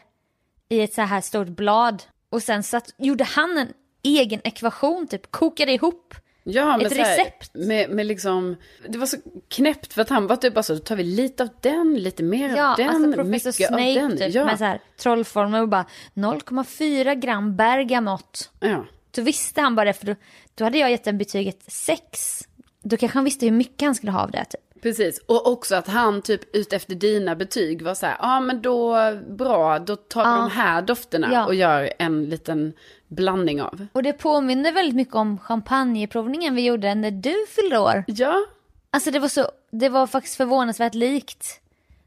[0.70, 2.04] i ett så här stort blad.
[2.30, 6.16] Och sen satt, gjorde han en egen ekvation typ, kokade ihop.
[6.48, 7.52] Ja, Ett så här, recept.
[7.54, 8.56] Med, med liksom,
[8.90, 11.44] det var så knäppt för att han var typ bara så, då tar vi lite
[11.44, 14.18] av den, lite mer Ja, av den, alltså mycket Snape av den.
[14.18, 14.46] typ ja.
[14.46, 18.52] med så här trollformel och bara 0,4 gram bergamott.
[18.60, 18.86] ja.
[19.12, 20.16] Då visste han bara det för då,
[20.56, 22.48] då hade jag gett en betyget 6.
[22.84, 24.62] Då kanske han visste hur mycket han skulle ha av det typ.
[24.86, 28.62] Precis, och också att han typ ut efter dina betyg var så här, ja men
[28.62, 28.96] då
[29.30, 31.46] bra, då tar vi de här dofterna Ja.
[31.46, 32.74] och gör en liten
[33.08, 33.88] blandning av.
[33.94, 38.04] Och det påminner väldigt mycket om champagneprovningen vi gjorde när du fyllde år.
[38.08, 38.46] Ja,
[38.90, 41.62] Alltså det var så, det var faktiskt förvånansvärt likt.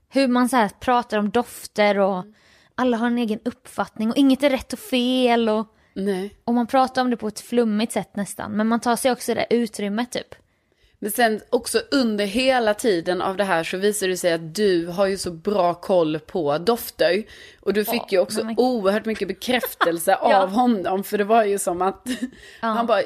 [0.09, 2.25] Hur man så här pratar om dofter och
[2.75, 6.37] alla har en egen uppfattning och inget är rätt och fel och, nej.
[6.45, 8.53] och man pratar om det på ett flummigt sätt nästan.
[8.53, 10.35] Men man tar sig också det utrymmet typ.
[11.01, 14.87] Men sen också under hela tiden av det här så visar det sig att du
[14.87, 17.25] har ju så bra koll på dofter.
[17.61, 20.43] Och du fick ju också men- oerhört mycket bekräftelse Ja.
[20.43, 21.05] av honom.
[21.05, 22.07] För det var ju som att
[22.61, 23.03] han bara,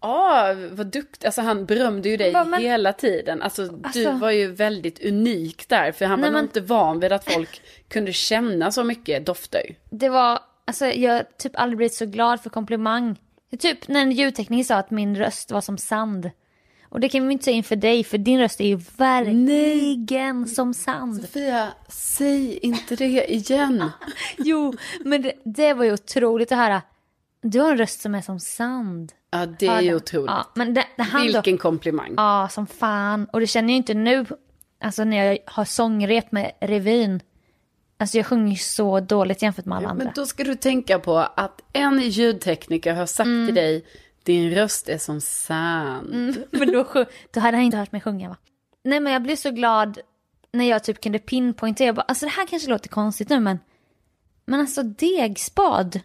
[0.00, 3.42] ja vad duktig, alltså han berömde ju dig bara, men- hela tiden.
[3.42, 5.92] Alltså, du Alltså- var ju väldigt unik där.
[5.92, 9.62] För han var nog men- inte van vid att folk kunde känna så mycket dofter.
[9.90, 13.16] Det var, alltså jag har typ aldrig blivit så glad för komplimang.
[13.58, 16.30] Typ när en ljudtekniker sa att min röst var som sand.
[16.94, 20.74] Och det kan vi inte säga inför dig för din röst är ju verkligen som
[20.74, 21.20] sand.
[21.20, 23.90] Sofia, säg inte det igen.
[24.38, 26.82] Jo, men det, det var ju otroligt att höra.
[27.42, 29.12] Du har en röst som är som sand.
[29.30, 30.30] Ja, det är ju otroligt.
[30.30, 32.14] Ja, men det, det han då, Vilken komplimang.
[32.16, 33.26] Ja, som fan.
[33.32, 34.26] Och det känner jag inte nu,
[34.80, 37.20] alltså när jag har sångrep med revyn.
[37.98, 40.04] Alltså jag sjunger ju så dåligt jämfört med alla andra.
[40.04, 43.46] Men då ska du tänka på att en ljudtekniker har sagt Mm.
[43.46, 43.84] till dig,
[44.24, 46.44] din röst är som sand.
[46.50, 48.36] Men då, då hade han inte hört mig sjunga va?
[48.84, 49.98] Nej men jag blev så glad
[50.52, 51.84] när jag typ kunde pinpointa.
[51.84, 53.58] Jag bara, alltså det här kanske låter konstigt nu men.
[54.44, 56.00] Men alltså degspad.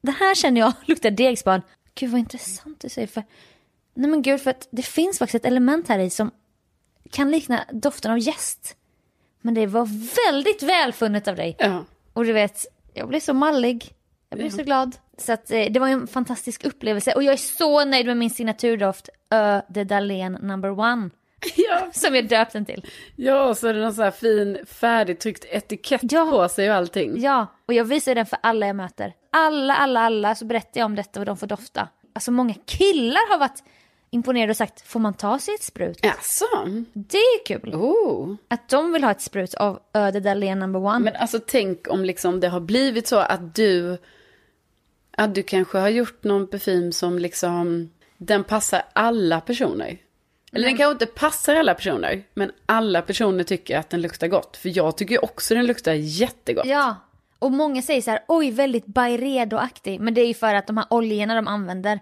[0.00, 1.62] Det här känner jag luktar degspad.
[1.94, 3.22] Gud vad intressant du säger för.
[3.94, 6.30] Nej men gud för att det finns faktiskt ett element här i som
[7.10, 8.76] kan likna doften av jäst.
[9.40, 9.88] Men det var
[10.26, 11.56] väldigt välfunnet av dig.
[11.58, 11.84] Ja.
[12.12, 13.92] Och du vet, jag blev så mallig.
[14.30, 14.96] Jag blev så glad.
[15.18, 17.12] Så att, eh, det var en fantastisk upplevelse.
[17.12, 21.10] Och jag är så nöjd med min signaturdoft, Ö de Dahlén number one.
[21.56, 22.86] Ja, Som jag döpt den till.
[23.16, 26.28] ja, så är det någon sån här fin färdigtryckt etikett Ja.
[26.30, 27.20] på sig och allting.
[27.20, 29.12] Ja, och jag visar den för alla jag möter.
[29.32, 31.88] Alla, alla, alla så berättar jag om detta och de får dofta.
[32.14, 33.62] Alltså många killar har varit
[34.10, 35.98] imponerade och sagt, får man ta sig ett sprut?
[36.02, 36.46] Jaså?
[36.92, 37.74] Det är kul.
[37.74, 38.34] Oh.
[38.48, 40.98] Att de vill ha ett sprut av Öde Dahlén number one.
[40.98, 43.98] Men alltså tänk om liksom det har blivit så att du,
[45.10, 49.98] att du kanske har gjort någon parfym som liksom, den passar alla personer.
[50.52, 54.56] Eller den kanske inte passar alla personer, men alla personer tycker att den luktar gott.
[54.56, 56.66] För jag tycker också den luktar jättegott.
[56.66, 56.96] Ja,
[57.38, 60.00] och många säger så här, oj väldigt Byredo-aktig.
[60.00, 62.00] Men det är ju för att de här oljorna de använder,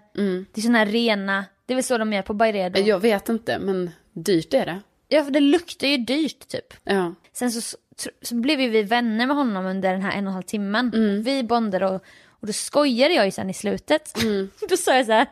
[0.53, 2.79] det är såna här rena, det är väl så de gör på Byredo.
[2.79, 4.81] Jag vet inte, men dyrt är det.
[5.07, 6.73] Ja, för det luktar ju dyrt typ.
[6.83, 7.13] Ja.
[7.33, 7.77] Sen så,
[8.21, 10.91] så, blev ju vi vänner med honom under den här en och en halv timmen.
[11.23, 14.15] Vi bondade och, och då skojade jag ju sen i slutet.
[14.69, 15.27] då sa jag så här,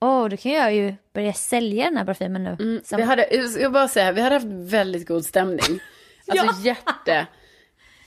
[0.00, 2.80] åh då kan jag ju börja sälja den här parfymen nu.
[2.84, 3.26] Som, Vi hade,
[3.60, 5.80] jag bara säga, vi hade haft väldigt god stämning.
[6.28, 7.26] Alltså jätte...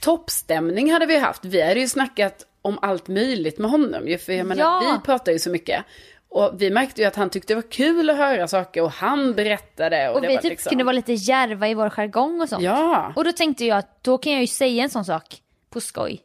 [0.02, 1.46] Toppstämning hade vi haft.
[1.46, 4.98] Vi hade ju snackat om allt möjligt med honom ju, för jag menar, Ja.
[5.00, 5.86] vi pratar ju så mycket.
[6.30, 9.34] Och vi märkte ju att han tyckte det var kul att höra saker och han
[9.34, 10.10] berättade.
[10.10, 10.70] Och, och det vi var typ liksom...
[10.70, 12.64] kunde vara lite järva i vår jargong och sånt.
[12.64, 15.82] Ja, Och då tänkte jag att då kan jag ju säga en sån sak på
[15.82, 16.22] skoj.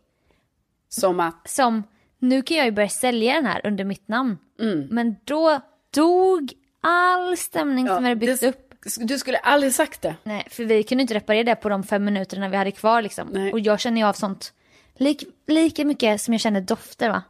[0.88, 1.48] som att...
[1.50, 1.82] Som,
[2.18, 4.38] nu kan jag ju börja sälja den här under mitt namn.
[4.60, 4.86] Mm.
[4.90, 5.60] Men då
[5.94, 8.74] dog all stämning som vi hade byggt det, upp.
[8.98, 10.16] Du skulle aldrig sagt det.
[10.22, 13.28] Nej, för vi kunde inte reparera det på de fem minuterna vi hade kvar liksom.
[13.32, 13.52] Nej.
[13.52, 14.52] Och jag känner ju av sånt.
[14.94, 17.22] Lik, lika mycket som jag känner dofter va.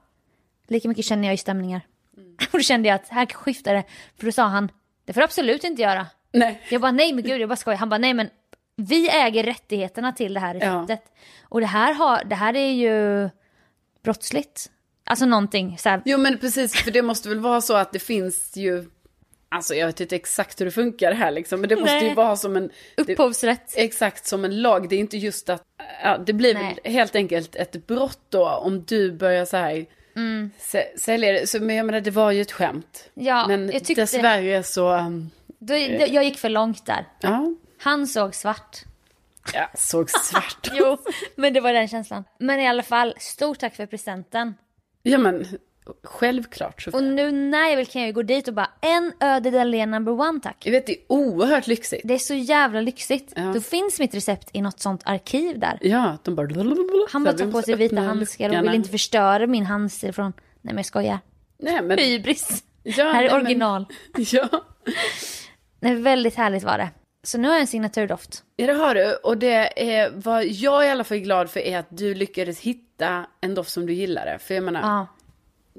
[0.68, 1.80] Lika mycket känner jag ju stämningar.
[2.53, 3.85] Och då kände jag att här skiftar det.
[4.18, 4.68] För då sa han,
[5.05, 6.07] det får du absolut inte göra.
[6.33, 6.61] Nej.
[6.70, 7.79] Jag bara nej men gud jag bara skojar.
[7.79, 8.31] Han bara nej men
[8.77, 10.61] vi äger rättigheterna till det här Ja.
[10.61, 11.12] receptet.
[11.42, 13.29] Och det här, har, det här är ju
[14.03, 14.70] brottsligt.
[15.05, 16.03] Alltså någonting så här.
[16.05, 18.85] Jo men precis, för det måste väl vara så att det finns ju...
[19.49, 22.14] Alltså jag vet inte exakt hur det funkar här liksom, men det måste ju Nej.
[22.14, 22.70] vara som en...
[22.97, 23.73] det- Upphovsrätt.
[23.77, 25.62] Exakt som en lag, det är inte just att,
[26.03, 30.50] ja, det blir helt enkelt ett brott då om du börjar så här Mm.
[30.61, 31.46] sä- sälja det.
[31.46, 33.11] Så, men jag menar det var ju ett skämt.
[33.14, 37.09] Ja, men jag tyckte- dessvärre så, um, Då, då, jag gick för långt där.
[37.20, 38.79] ja, Han såg svart.
[39.55, 40.68] jag såg svart.
[40.72, 40.96] Jo,
[41.37, 42.24] men det var den känslan.
[42.38, 44.55] Men i alla fall, stort tack för presenten.
[45.03, 45.46] ja men
[46.03, 46.90] självklart så.
[46.90, 49.90] Och nu när jag vill kan jag ju gå dit och bara en Öde Dahlén
[49.90, 50.57] number one tack.
[50.66, 52.03] Jag vet det är oerhört lyxigt.
[52.05, 53.33] Det är så jävla lyxigt.
[53.37, 53.42] Ja.
[53.42, 55.79] Då finns mitt recept i något sånt arkiv där.
[55.81, 56.49] Ja, de bara...
[57.12, 60.33] Han bara tar på sig vita handskar och vill inte förstöra min handstil från...
[60.61, 61.18] Nej men jag skojar.
[61.59, 61.99] Nej men...
[61.99, 62.64] Hybris.
[62.83, 63.87] Ja, här nej, är men- original.
[64.16, 64.49] Ja.
[65.81, 66.90] Nej, väldigt härligt var det.
[67.23, 68.42] Så nu har jag en signaturdoft.
[68.57, 69.14] Ja, det har du.
[69.14, 72.61] Och det är vad jag i alla fall är glad för är att du lyckades
[72.61, 74.38] hitta en doft som du gillade.
[74.38, 75.07] För jag menar, Ja.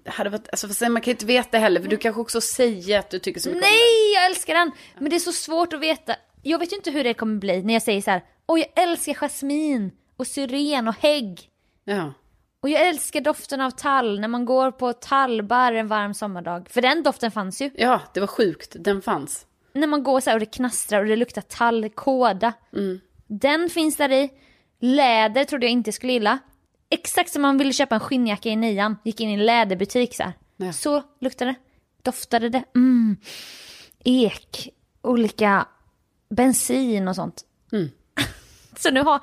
[0.05, 2.99] Hade varit, alltså, sen, man kan ju inte veta heller, för du kanske också säger
[2.99, 4.71] att du tycker så mycket om Nej, jag älskar den!
[4.99, 6.15] Men det är så svårt att veta.
[6.41, 8.23] Jag vet ju inte hur det kommer bli när jag säger så här.
[8.47, 11.49] Åh, jag älskar jasmin och syren och hägg.
[11.83, 12.13] Ja.
[12.61, 16.67] Och jag älskar doften av tall när man går på tallbar en varm sommardag.
[16.69, 17.71] För den doften fanns ju.
[17.75, 19.45] ja, det var sjukt, den fanns.
[19.73, 22.53] När man går så här och det knastrar och det luktar tall, kåda.
[23.27, 24.29] Den finns där i.
[24.79, 26.39] Läder trodde jag inte skulle gilla.
[26.89, 28.97] Exakt som man ville köpa en skinnjacka i nian.
[29.03, 30.33] Gick in i en läderbutik så här.
[30.57, 30.73] Ja.
[30.73, 31.55] Så luktade det.
[32.03, 32.63] Doftade det.
[32.75, 33.17] Mm.
[34.03, 34.69] Ek.
[35.01, 35.67] Olika
[36.29, 37.45] bensin och sånt.
[38.77, 39.21] så nu har...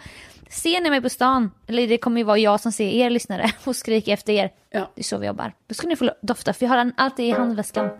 [0.48, 3.52] Ser ni mig på stan, eller det kommer ju vara jag som ser er lyssnare
[3.64, 4.52] och skriker efter er.
[4.70, 4.90] Ja.
[4.94, 5.52] Det är så vi jobbar.
[5.66, 7.90] Då ska ni få dofta, för jag har den alltid i handväskan.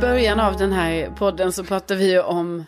[0.00, 2.64] Början av den här podden så pratade vi ju om,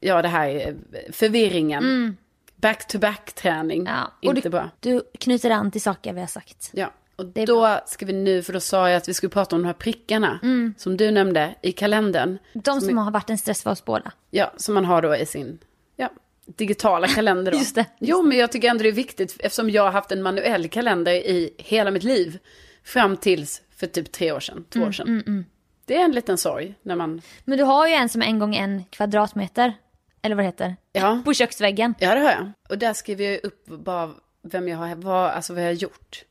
[0.00, 0.74] ja det här eh,
[1.12, 2.16] förvirringen.
[2.56, 3.92] Back-to-back-träning, Mm.
[3.94, 4.70] Ja, och inte du, bra.
[4.80, 6.70] Du knyter an till saker vi har sagt.
[6.72, 9.62] Ja, och då ska vi nu, för då sa jag att vi skulle prata om
[9.62, 10.74] de här prickarna Mm.
[10.78, 12.38] som du nämnde i kalendern.
[12.52, 14.12] De som har varit en stress för oss båda.
[14.30, 15.58] Ja, som man har då i sin
[15.96, 16.10] ja,
[16.46, 17.58] digitala kalender då.
[17.64, 17.86] Just det.
[17.98, 21.12] Jo, men jag tycker ändå det är viktigt eftersom jag har haft en manuell kalender
[21.12, 22.38] i hela mitt liv.
[22.84, 25.44] Fram tills för typ tre år sedan, två år sedan.
[25.86, 28.38] Det är en liten sorg när man, Men du har ju en som är en
[28.38, 29.74] gång en kvadratmeter.
[30.22, 30.76] Eller vad det heter.
[30.92, 31.94] ja, På köksväggen.
[31.98, 32.52] ja det har jag.
[32.68, 34.10] Och där skriver jag upp bara
[34.42, 36.24] vem jag har, vad, alltså vad jag har gjort.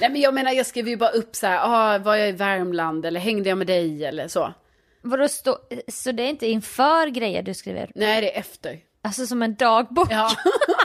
[0.00, 2.32] Nej men jag menar jag skriver ju bara upp så här, ah, var jag i
[2.32, 4.54] Värmland eller hängde jag med dig eller så.
[5.02, 7.90] Vadå stå, så det är inte inför grejer du skriver?
[7.94, 8.78] Nej det är efter.
[9.02, 10.08] Alltså som en dagbok.
[10.10, 10.30] Ja.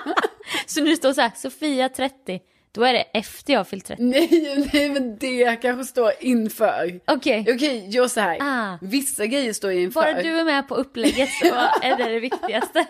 [0.67, 2.39] Så nu står så här, Sofia 30.
[2.71, 4.03] Då är det efter jag har fyllt 30.
[4.03, 6.99] nej, nej men det kanske står inför.
[7.07, 7.45] Okej.
[7.55, 8.37] Okej, gör så här.
[8.41, 8.77] Ah.
[8.81, 10.01] Vissa grejer står inför.
[10.01, 11.45] Bara du är med på upplägget så
[11.81, 12.85] är det det viktigaste.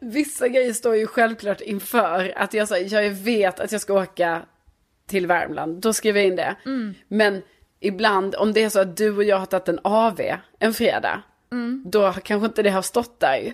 [0.00, 2.32] Vissa grejer står ju självklart inför.
[2.36, 4.42] Att jag, så här, jag vet att jag ska åka
[5.06, 6.56] till Värmland, då skriver jag in det.
[6.64, 6.94] Mm.
[7.08, 7.42] Men
[7.80, 10.20] ibland, om det är så att du och jag har tagit en AV
[10.58, 11.82] en fredag, Mm.
[11.86, 13.52] då kanske inte det har stått där.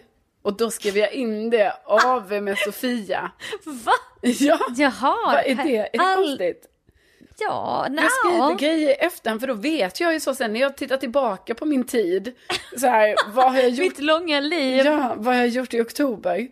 [0.49, 3.31] Och då skriver jag in det, AV med Sofia.
[3.65, 3.93] Va?
[4.21, 5.17] Ja, Jaha.
[5.27, 5.77] vad är det?
[5.77, 6.67] Är det All- konstigt?
[7.39, 8.05] Ja, nej.
[8.05, 10.97] Jag skriver grejer i efterhand, för då vet jag ju så sen när jag tittar
[10.97, 12.35] tillbaka på min tid.
[12.77, 13.79] Så här, vad har jag gjort?
[13.79, 14.87] Mitt långa liv.
[14.87, 16.49] Ja, vad har jag gjort i oktober?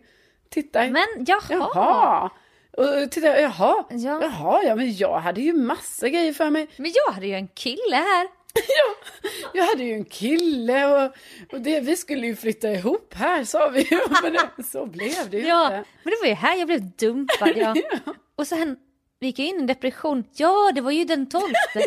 [0.49, 0.79] Titta.
[0.87, 1.41] Men jaha.
[1.49, 2.29] Jaha.
[2.77, 3.83] Och titta, jaha.
[3.89, 4.19] Ja.
[4.21, 6.67] Jaha, ja men jag hade ju massa grejer för mig.
[6.77, 8.27] Men jag hade ju en kille här.
[9.53, 11.15] Jag hade ju en kille och,
[11.51, 13.99] och det, vi skulle ju flytta ihop här sa vi ju.
[14.23, 15.89] Men det, så blev det ju Ja, inte.
[16.03, 17.53] men det var ju här jag blev dumpad.
[17.55, 17.75] Ja.
[18.35, 18.77] Och sen
[19.19, 20.23] vi gick jag in i en depression.
[20.35, 21.85] Ja, det var ju den tolfte.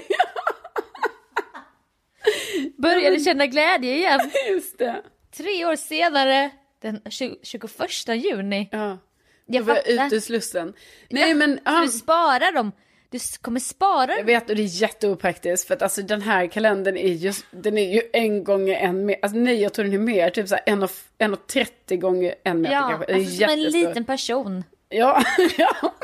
[2.79, 4.21] Började känna glädje igen.
[4.49, 5.03] Just det.
[5.37, 6.51] Tre år senare,
[6.83, 8.69] den 20, 21 juni.
[8.73, 8.99] Ja.
[9.47, 10.73] Jag var ute i Slussen.
[11.11, 12.73] Nej men, ja, du sparar dem.
[13.11, 16.97] Du kommer spara jag vet och det är jätteopraktiskt för att alltså den här kalendern
[16.97, 19.99] är just, den är ju en gånger en meter, alltså nej jag tror den är
[19.99, 23.13] mer, typ såhär 1,30 gånger en meter Ja, kanske.
[23.13, 24.65] Är alltså som en liten person.
[24.89, 25.23] Ja,
[25.59, 25.95] ja.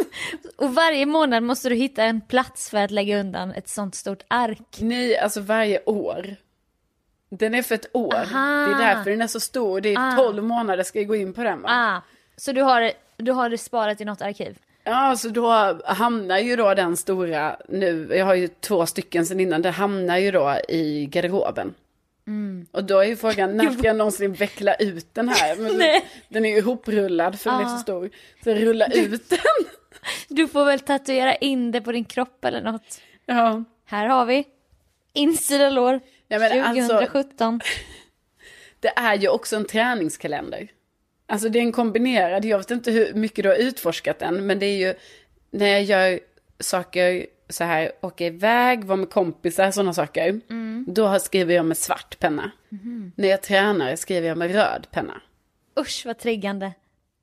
[0.56, 4.22] Och varje månad måste du hitta en plats för att lägga undan ett sånt stort
[4.28, 4.76] ark.
[4.78, 6.36] Nej, alltså varje år.
[7.30, 8.14] Den är för ett år.
[8.14, 8.66] Aha.
[8.66, 9.80] Det är därför den är så stor.
[9.80, 10.16] Det är Ah.
[10.16, 11.68] 12 månader ska jag gå in på den va?
[11.70, 12.00] Ah,
[12.36, 14.58] så du har, du har det sparat i något arkiv?
[14.88, 15.50] Ja, så då
[15.84, 20.16] hamnar ju då den stora nu, jag har ju två stycken sen innan, det hamnar
[20.16, 21.74] ju då i garderoben.
[22.26, 22.66] Mm.
[22.72, 25.56] Och då är ju frågan, när ska jag någonsin veckla ut den här?
[25.56, 26.04] Men Nej.
[26.28, 28.10] Den är ju ihoprullad för den är så stor.
[28.44, 29.38] Så rulla ut den.
[30.28, 33.00] Du får väl tatuera in det på din kropp eller något.
[33.26, 33.64] Ja.
[33.84, 34.44] Här har vi.
[35.12, 36.00] Insida lår.
[36.28, 37.60] Ja, men alltså- 2017.
[38.80, 40.68] Det är ju också en träningskalender.
[41.28, 44.58] Alltså det är en kombinerad, jag vet inte hur mycket du har utforskat den, men
[44.58, 44.94] det är ju
[45.50, 46.20] när jag gör
[46.60, 50.40] saker så här, åka iväg, vara med kompisar, sådana saker.
[50.86, 52.50] Då har- skriver jag med svart penna.
[53.16, 55.20] När jag tränar skriver jag med röd penna.
[55.80, 56.72] Usch vad triggande.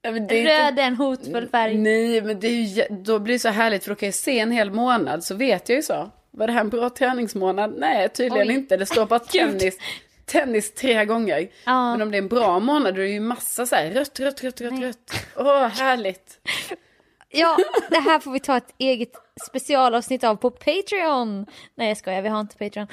[0.02, 1.78] Ja, är inte- Röd är en hotfull färg.
[1.78, 4.40] Nej, men det är ju, då blir det så härligt för då kan jag se
[4.40, 6.12] en hel månad så vet jag ju så.
[6.32, 7.74] Var det här en bra träningsmånad?
[7.78, 8.54] Nej, tydligen Oj.
[8.54, 8.78] inte.
[8.78, 9.78] Det står bara tennis,
[10.26, 11.48] tennis tre gånger.
[11.66, 11.92] Ja.
[11.92, 14.20] Men om det är en bra månad då är det ju massa så här rött,
[14.20, 15.26] rött, rött, rött, rött.
[15.38, 16.40] Åh, härligt.
[17.30, 17.58] Ja,
[17.90, 19.12] det här får vi ta ett eget
[19.48, 21.46] specialavsnitt av på Patreon.
[21.76, 22.88] Nej jag skojar, vi har inte Patreon.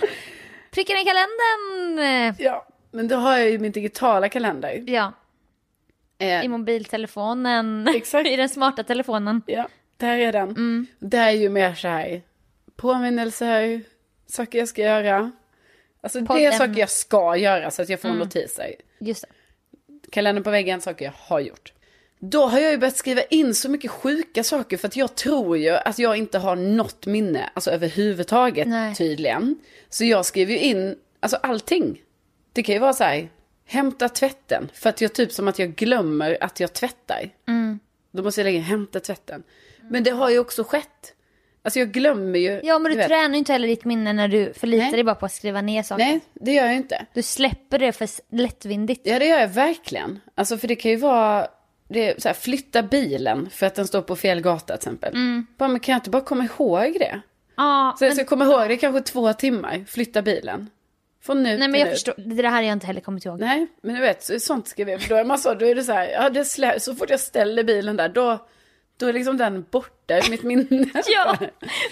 [0.71, 2.35] Pricken i kalendern!
[2.39, 4.85] Ja, men då har jag ju min digitala kalender.
[4.87, 5.13] Ja,
[6.21, 7.89] Eh, i mobiltelefonen.
[7.95, 8.29] Exakt.
[8.31, 9.43] I den smarta telefonen.
[9.47, 10.49] ja, där är den.
[10.51, 10.87] Mm.
[10.99, 12.23] Det är ju mer så här
[12.77, 13.81] påminnelser,
[14.27, 15.31] saker jag ska göra.
[16.01, 18.19] Alltså det är saker jag ska göra så att jag får Mm.
[18.21, 18.75] notiser.
[19.01, 20.11] Just det.
[20.11, 21.73] kalendern på väggen, saker jag har gjort.
[22.19, 25.57] Då har jag ju börjat skriva in så mycket sjuka saker för att jag tror
[25.59, 28.95] ju att jag inte har något minne, alltså överhuvudtaget Nej.
[28.95, 29.57] tydligen.
[29.89, 32.03] Så jag skriver ju in, alltså allting.
[32.53, 33.29] Det kan ju vara så här,
[33.67, 37.31] hämta tvätten, för att jag typ som att jag glömmer att jag tvättar.
[37.49, 37.79] Mm.
[38.13, 39.43] Då måste jag lägga hämta tvätten.
[39.91, 41.15] Men det har ju också skett.
[41.63, 42.61] Alltså jag glömmer ju.
[42.65, 43.09] Ja men du vet.
[43.09, 44.93] tränar ju inte heller ditt minne när du förlitar Nej.
[44.93, 46.05] dig bara på att skriva ner saker.
[46.05, 47.07] Nej, det gör jag inte.
[47.15, 49.01] Du släpper det för lättvindigt.
[49.05, 50.21] Ja, det gör jag verkligen.
[50.35, 51.47] Alltså, för det kan ju vara,
[51.89, 55.15] det så här, flytta bilen för att den står på fel gata till exempel.
[55.59, 57.21] Bara, men kan jag inte bara komma ihåg det?
[57.57, 60.71] Ja, Så jag men, ska komma ihåg det kanske två timmar, flytta bilen.
[61.23, 61.93] Från nu nej men jag nu.
[61.93, 63.41] förstår, det där hade jag inte heller kommit ihåg.
[63.41, 65.83] Nej, men du vet, så- sånt ska vi, då är man så, då är det
[65.85, 68.39] så här, ja det slä, så fort jag ställer bilen där, då,
[69.01, 70.87] då är liksom den borta i mitt minne.
[71.07, 71.37] Ja,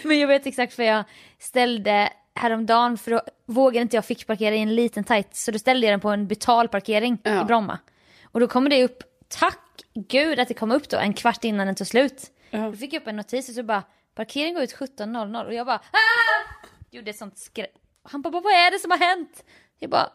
[0.05, 1.05] men jag vet exakt för jag
[1.39, 5.59] ställde häromdagen för då vågade inte jag fick parkera i en liten tight så då
[5.59, 7.43] ställde jag den på en betalparkering Ja.
[7.43, 7.79] i Bromma.
[8.25, 9.59] Och då kommer det upp, tack
[9.95, 12.23] gud att det kom upp då en kvart innan den tog slut.
[12.51, 12.59] Ja.
[12.59, 13.83] Då fick jag upp en notis och så bara
[14.15, 16.67] parkering går ut 17.00 och jag bara ah!
[16.91, 17.67] Gjorde ett sånt skrä...
[18.03, 19.45] Han bara vad är det som har hänt?
[19.79, 20.11] Jag bara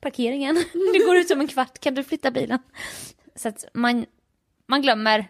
[0.00, 0.54] parkeringen,
[0.92, 2.58] det går ut om en kvart, kan du flytta bilen?
[3.34, 4.06] Så att man,
[4.66, 5.26] man glömmer.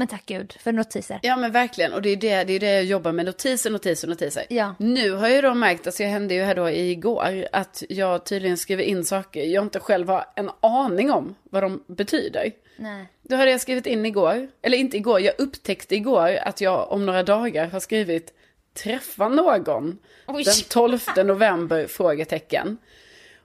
[0.00, 1.18] Men tack gud för notiser.
[1.22, 4.08] Ja men verkligen, och det är det, det är det jag jobbar med, notiser, notiser,
[4.08, 4.46] notiser.
[4.48, 4.74] Ja.
[4.78, 8.56] Nu har jag då märkt, alltså jag hände ju här då igår, att jag tydligen
[8.56, 12.52] skriver in saker jag inte själv har en aning om vad de betyder.
[12.76, 13.06] Nej.
[13.22, 17.06] Då hade jag skrivit in igår, eller inte igår, jag upptäckte igår att jag om
[17.06, 18.34] några dagar har skrivit
[18.74, 19.98] träffa någon.
[20.26, 20.44] Oj.
[20.44, 21.86] Den 12 november?
[21.88, 22.78] Frågetecken.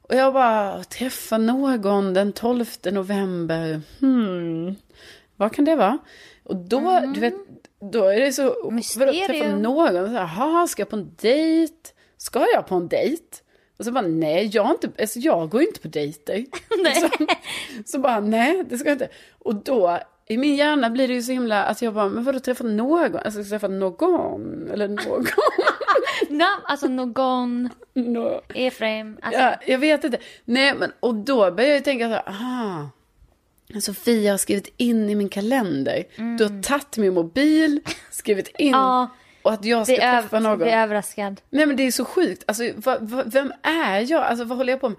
[0.02, 4.76] Och jag bara, träffa någon den 12 november, hmm,
[5.36, 5.98] vad kan det vara?
[6.46, 7.34] Och då, du vet,
[7.92, 9.16] då är det så, vadå, träffa Mm.
[9.16, 9.62] Mysterium.
[9.62, 9.88] någon?
[9.88, 11.74] Så här, Jaha, ska jag på en dejt?
[12.18, 13.24] Ska jag på en dejt?
[13.80, 16.46] Och så bara, nej, jag, inte, alltså, jag går inte på dejter.
[16.84, 16.96] Nej.
[16.96, 17.10] Så,
[17.86, 19.10] så bara, nej, det ska jag inte.
[19.40, 22.40] Och då i min hjärna blir det ju så himla, att jag bara, men vadå
[22.40, 23.16] träffa någon?
[23.16, 24.70] Alltså träffa någon?
[24.72, 25.26] Eller någon?
[26.30, 29.18] Namn, alltså någon, Nå- Efraim.
[29.22, 30.18] Alltså, Ja, jag vet inte.
[30.46, 32.90] Nej, men och då börjar jag ju tänka så här, aha.
[33.82, 36.04] Sofia har skrivit in i min kalender.
[36.38, 38.72] Du har tagit min mobil, skrivit in.
[38.72, 39.10] Ja,
[39.42, 40.58] och att jag ska träffa någon.
[40.58, 41.42] bli överraskad.
[41.50, 42.44] Nej men det är så sjukt.
[42.48, 44.24] Alltså, va, va, vem är jag?
[44.24, 44.98] Alltså vad håller jag på med?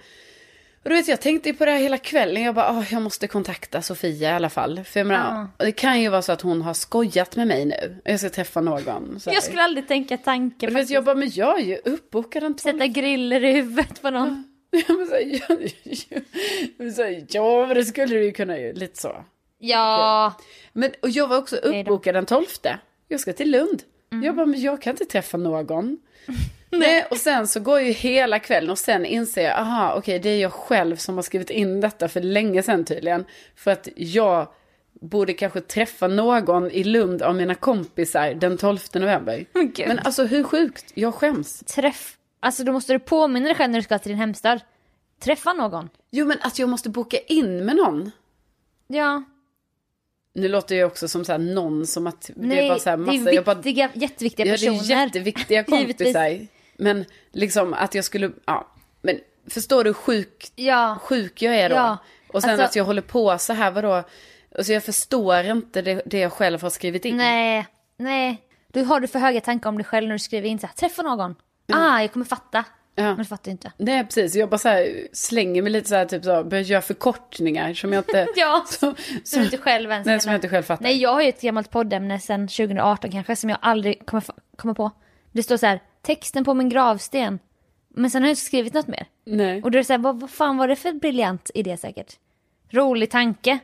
[0.82, 2.42] Och du vet, jag tänkte på det här hela kvällen.
[2.42, 4.84] Jag bara, "Åh, jag måste kontakta Sofia i alla fall.
[4.84, 8.00] För jag menar, det kan ju vara så att hon har skojat med mig nu.
[8.04, 9.20] Jag ska träffa någon.
[9.26, 10.86] Jag skulle aldrig tänka tanken.
[10.88, 14.44] jag bara, men jag är ju uppbokad 12 Sätta griller i huvudet på någon.
[14.88, 15.56] Men här, ja,
[16.76, 19.24] men här, ja, men det skulle du ju kunna ju, lite så.
[19.58, 20.34] Ja,
[20.72, 21.64] Men, och jag var också.
[21.64, 21.80] Mm.
[21.80, 22.44] uppbokad den 12.
[23.08, 23.82] Jag ska till Lund.
[24.24, 25.98] Jag bara, men jag kan inte träffa någon.
[26.70, 30.28] Nej, och sen så går ju hela kvällen och sen inser jag, aha, okej, det
[30.28, 33.24] är jag själv som har skrivit in detta för länge sedan tydligen.
[33.56, 34.48] För att jag
[35.00, 39.46] borde kanske träffa någon i Lund av mina kompisar den 12 november.
[39.52, 39.88] Men gud.
[39.88, 41.58] Men alltså hur sjukt, jag skäms.
[41.58, 42.15] träff.
[42.40, 44.60] Alltså då måste du påminna dig själv när du ska till din hemstad.
[45.20, 45.88] Träffa någon.
[46.10, 48.10] Jo, men att jag måste boka in med någon.
[48.86, 49.22] Ja.
[50.32, 52.90] Nu låter jag också som så här någon som att det Nej, är bara så
[52.90, 54.96] här massa, det är jag bara viktiga, jätteviktiga Ja, det personer.
[54.96, 56.46] är jätteviktiga kompisar.
[56.76, 58.66] men liksom att jag skulle, ja.
[59.02, 60.98] Men förstår du hur sjuk, Ja.
[61.02, 61.74] sjuk jag är då?
[61.74, 64.02] Ja, Och sen alltså- att jag håller på så här, vadå?
[64.58, 67.16] Alltså jag förstår inte det, det jag själv har skrivit in.
[67.16, 68.42] Nej, nej.
[68.68, 70.74] Då har du för höga tankar om dig själv när du skriver in så här,
[70.74, 71.34] träffa någon.
[71.72, 72.64] Ah, jag kommer fatta.
[72.94, 73.04] Ja.
[73.04, 73.72] Men du fattar inte.
[73.76, 74.34] Nej, precis.
[74.34, 77.92] Jag bara så här, slänger mig lite så här, typ så, börjar göra förkortningar som
[77.92, 78.26] jag inte...
[78.36, 80.82] Ja, så, Så du inte själv ens Nej, som jag inte själv fattar.
[80.82, 84.24] Nej, jag har ju ett gammalt poddämne sedan 2018 kanske som jag aldrig kommer,
[84.56, 84.90] kommer på.
[85.32, 87.38] Det står så här, texten på min gravsten.
[87.88, 89.06] Men sen har jag inte skrivit något mer.
[89.24, 89.62] Nej.
[89.62, 92.12] Och då är det så här, vad, vad fan var det för briljant idé säkert?
[92.70, 93.58] Rolig tanke.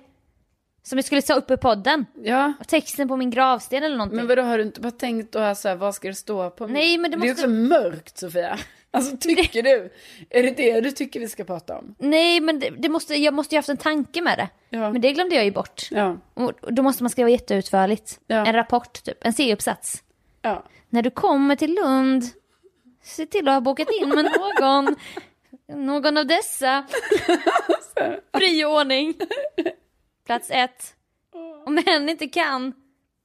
[0.83, 2.07] Som jag skulle ta upp i podden.
[2.23, 2.53] Ja.
[2.69, 4.17] Texten på min gravsten eller någonting.
[4.17, 6.67] Men vadå, har du inte bara tänkt då så här, vad ska det stå på?
[6.67, 8.59] Nej, men det Det är måste- också mörkt, Sofia.
[8.95, 9.93] Alltså, tycker du?
[10.31, 11.95] Är det det du tycker vi ska prata om?
[11.99, 14.49] Nej, men det, det måste, jag måste ju haft en tanke med det.
[14.77, 14.93] Ja.
[14.93, 15.89] Men det glömde jag ju bort.
[15.91, 16.17] Ja.
[16.35, 18.21] Och och då måste man skriva jätteutförligt.
[18.27, 18.47] Ja.
[18.47, 20.03] En rapport typ, en C-uppsats.
[20.43, 20.65] Ja.
[20.89, 22.25] När du kommer till Lund,
[23.05, 24.97] se till att ha bokat in med någon.
[25.87, 26.87] någon av dessa.
[28.39, 29.15] Fri ordning.
[30.27, 30.95] Plats ett.
[31.67, 32.73] Om hen inte kan,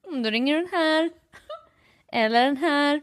[0.07, 1.09] mm, då ringer du den här.
[2.13, 3.01] Eller den här.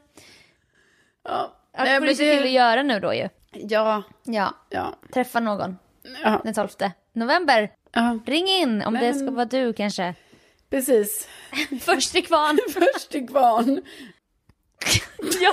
[1.24, 1.56] Ja.
[1.72, 3.28] Det får du men se till att göra nu då ju.
[3.52, 4.02] Ja.
[4.24, 4.94] Ja, Ja.
[5.14, 5.78] träffa någon
[6.22, 6.40] Ja.
[6.44, 6.68] den 12
[7.12, 7.72] november.
[7.92, 8.18] ja.
[8.26, 10.14] Ring in om Nej, det ska men- vara du kanske.
[10.70, 11.28] Precis.
[11.80, 12.58] Först till kvarn.
[12.72, 13.82] Först till kvarn.
[15.40, 15.52] ja.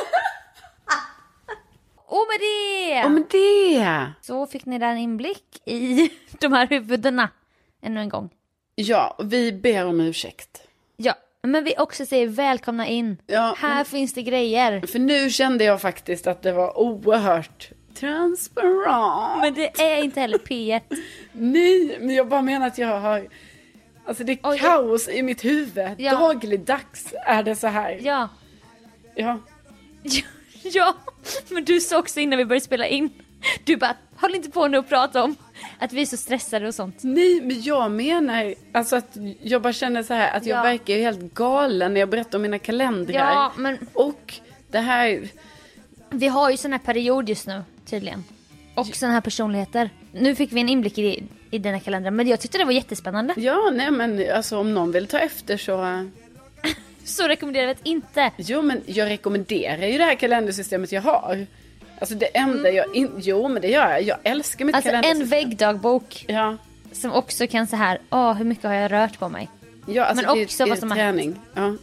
[2.06, 3.06] Och med det!
[3.06, 4.12] Och med det.
[4.22, 7.30] Så fick ni en inblick i de här huvudena.
[7.82, 8.30] Ännu en gång.
[8.76, 10.62] Ja, vi ber om ursäkt.
[10.98, 11.14] Ja,
[11.44, 13.18] men vi också säger välkomna in.
[13.28, 14.82] Ja, Här finns det grejer.
[14.88, 19.42] För nu kände jag faktiskt att det var oerhört transparent.
[19.42, 20.82] Men det är inte heller P1.
[21.32, 23.28] Nej, men jag bara menar att jag har...
[24.06, 24.60] Alltså det är Oj.
[24.60, 25.90] kaos i mitt huvud.
[25.98, 26.12] Ja.
[26.20, 28.00] Dagligdags är det så här.
[28.02, 28.30] Ja.
[29.16, 29.40] Ja.
[30.64, 30.96] Ja,
[31.50, 33.10] men du sa också innan vi började spela in.
[33.64, 35.36] Du bara, håll inte på nu och prata om
[35.80, 36.96] att vi är så stressade och sånt.
[37.02, 40.64] Nej, men jag menar alltså att jag bara känner så här att jag Ja.
[40.64, 43.32] verkar ju helt galen när jag berättar om mina kalendrar.
[43.32, 44.34] Ja, men Och
[44.72, 45.28] det här...
[46.10, 48.24] vi har ju sån här period just nu tydligen.
[48.76, 49.90] Och såna här personligheter.
[50.12, 53.34] Nu fick vi en inblick i, i dina kalendrar, men jag tyckte det var jättespännande.
[53.38, 56.06] Ja, nej men alltså om någon vill ta efter så...
[57.04, 58.32] Så rekommenderar vi att inte.
[58.38, 61.48] Jo, men jag rekommenderar ju det här kalendersystemet jag har.
[62.02, 63.12] Alltså det enda jag in...
[63.18, 64.02] Jo, men det gör jag.
[64.04, 65.50] Jag älskar mitt Alltså en kalendersystem.
[65.50, 66.58] väggdagbok Ja.
[66.92, 69.50] som också kan så här, åh hur mycket har jag rört på mig?
[69.88, 71.36] Ja, alltså Men det, också det vad som har träning.
[71.54, 71.76] Ja.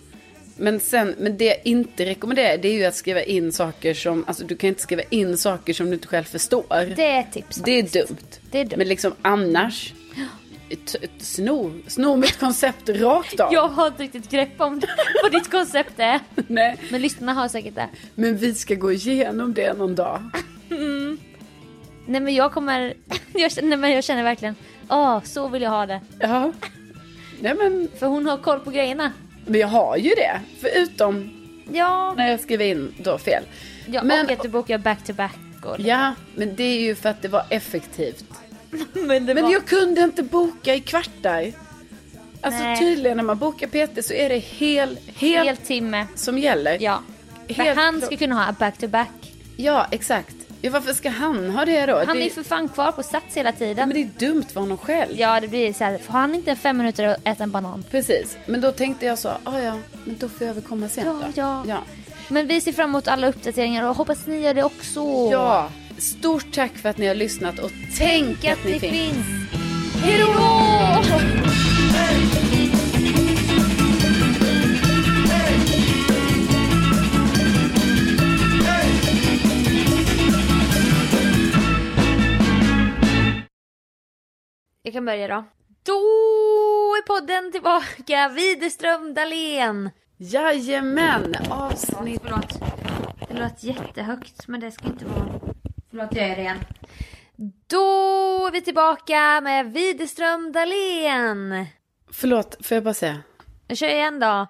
[0.56, 4.24] Men, sen, men det jag inte rekommenderar det är ju att skriva in saker som,
[4.26, 6.94] alltså du kan inte skriva in saker som du inte själv förstår.
[6.96, 7.56] Det är ett tips.
[7.56, 8.16] Det är dumt.
[8.50, 8.78] Det är dumt.
[8.78, 9.94] Men liksom annars,
[11.20, 13.52] sno, sno mitt koncept rakt av.
[13.52, 14.82] Jag har inte riktigt grepp om
[15.22, 16.20] vad ditt koncept är.
[16.46, 17.88] Nej, Men lyssnarna har säkert det.
[18.14, 20.22] men vi ska gå igenom det någon dag.
[22.06, 22.94] Nej men jag kommer,
[23.34, 24.54] jag nej, men jag känner verkligen,
[24.88, 26.00] åh så vill jag ha det.
[26.20, 26.52] Ja.
[27.40, 29.12] Nej men, För hon har koll på grejerna.
[29.46, 30.40] men jag har ju det.
[30.60, 31.30] Förutom
[31.72, 33.42] Ja, när jag skriver in då fel.
[33.86, 35.36] ja Men- och att du bokar back to back.
[35.64, 38.24] Och, Ja, men det är ju för att det var effektivt.
[38.92, 41.52] men Men var, jag kunde inte boka i kvartar.
[42.40, 42.78] Alltså Nej.
[42.78, 46.06] tydligen när man bokar PT så är det hel, hel, hel timme.
[46.14, 46.78] som gäller.
[46.80, 47.02] Ja.
[47.46, 49.32] För Helt han ska kunna ha back to back.
[49.56, 50.36] Ja, exakt.
[50.60, 52.02] Ja, varför ska han ha det då?
[52.06, 52.26] Han det...
[52.26, 53.88] är för fan kvar på Sats hela tiden.
[53.88, 55.12] Men det är dumt för honom själv.
[55.16, 55.98] Ja, det blir så här.
[55.98, 57.84] Får han inte fem minuter att äta en banan?
[57.90, 58.36] Precis.
[58.46, 61.12] Men då tänkte jag så, ah, ja, men då får jag väl komma sent Ja,
[61.12, 61.32] då.
[61.34, 61.64] ja.
[61.66, 61.78] ja.
[62.28, 65.00] Men vi ser fram emot alla uppdateringar och hoppas ni gör det också.
[65.32, 68.92] Ja, stort tack för att ni har lyssnat och tänk att ni finns.
[68.92, 69.26] finns.
[70.02, 70.58] Hej då!
[84.82, 85.44] Jag kan börja då.
[85.82, 85.92] Då
[86.96, 88.28] är podden tillbaka.
[88.28, 89.90] Widerström Dahlén.
[90.16, 92.20] Jajamän, avsnitt...
[92.22, 92.60] Förlåt.
[93.28, 95.47] Det låter jättehögt men det ska inte vara...
[95.90, 96.58] Förlåt, jag gör det igen.
[97.66, 101.66] Då är vi tillbaka med Widerström Dahlén.
[102.12, 103.22] Förlåt, får jag bara säga?
[103.66, 104.46] Jag kör igen då.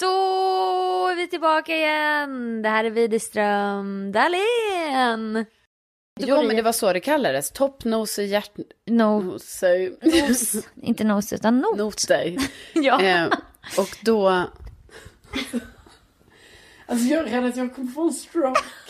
[0.00, 2.62] Då är vi tillbaka igen.
[2.62, 5.46] Det här är Widerström Dahlén.
[6.20, 7.50] Jo, men det var så det kallades.
[7.50, 10.54] Toppnoser, hjärtnoser, No, nos.
[10.82, 11.76] inte nos utan no.
[11.76, 12.36] noter.
[12.74, 13.02] Ja.
[13.02, 13.26] eh,
[13.78, 14.28] och då...
[16.86, 18.60] Alltså jag är rädd att jag kommer få en stroke.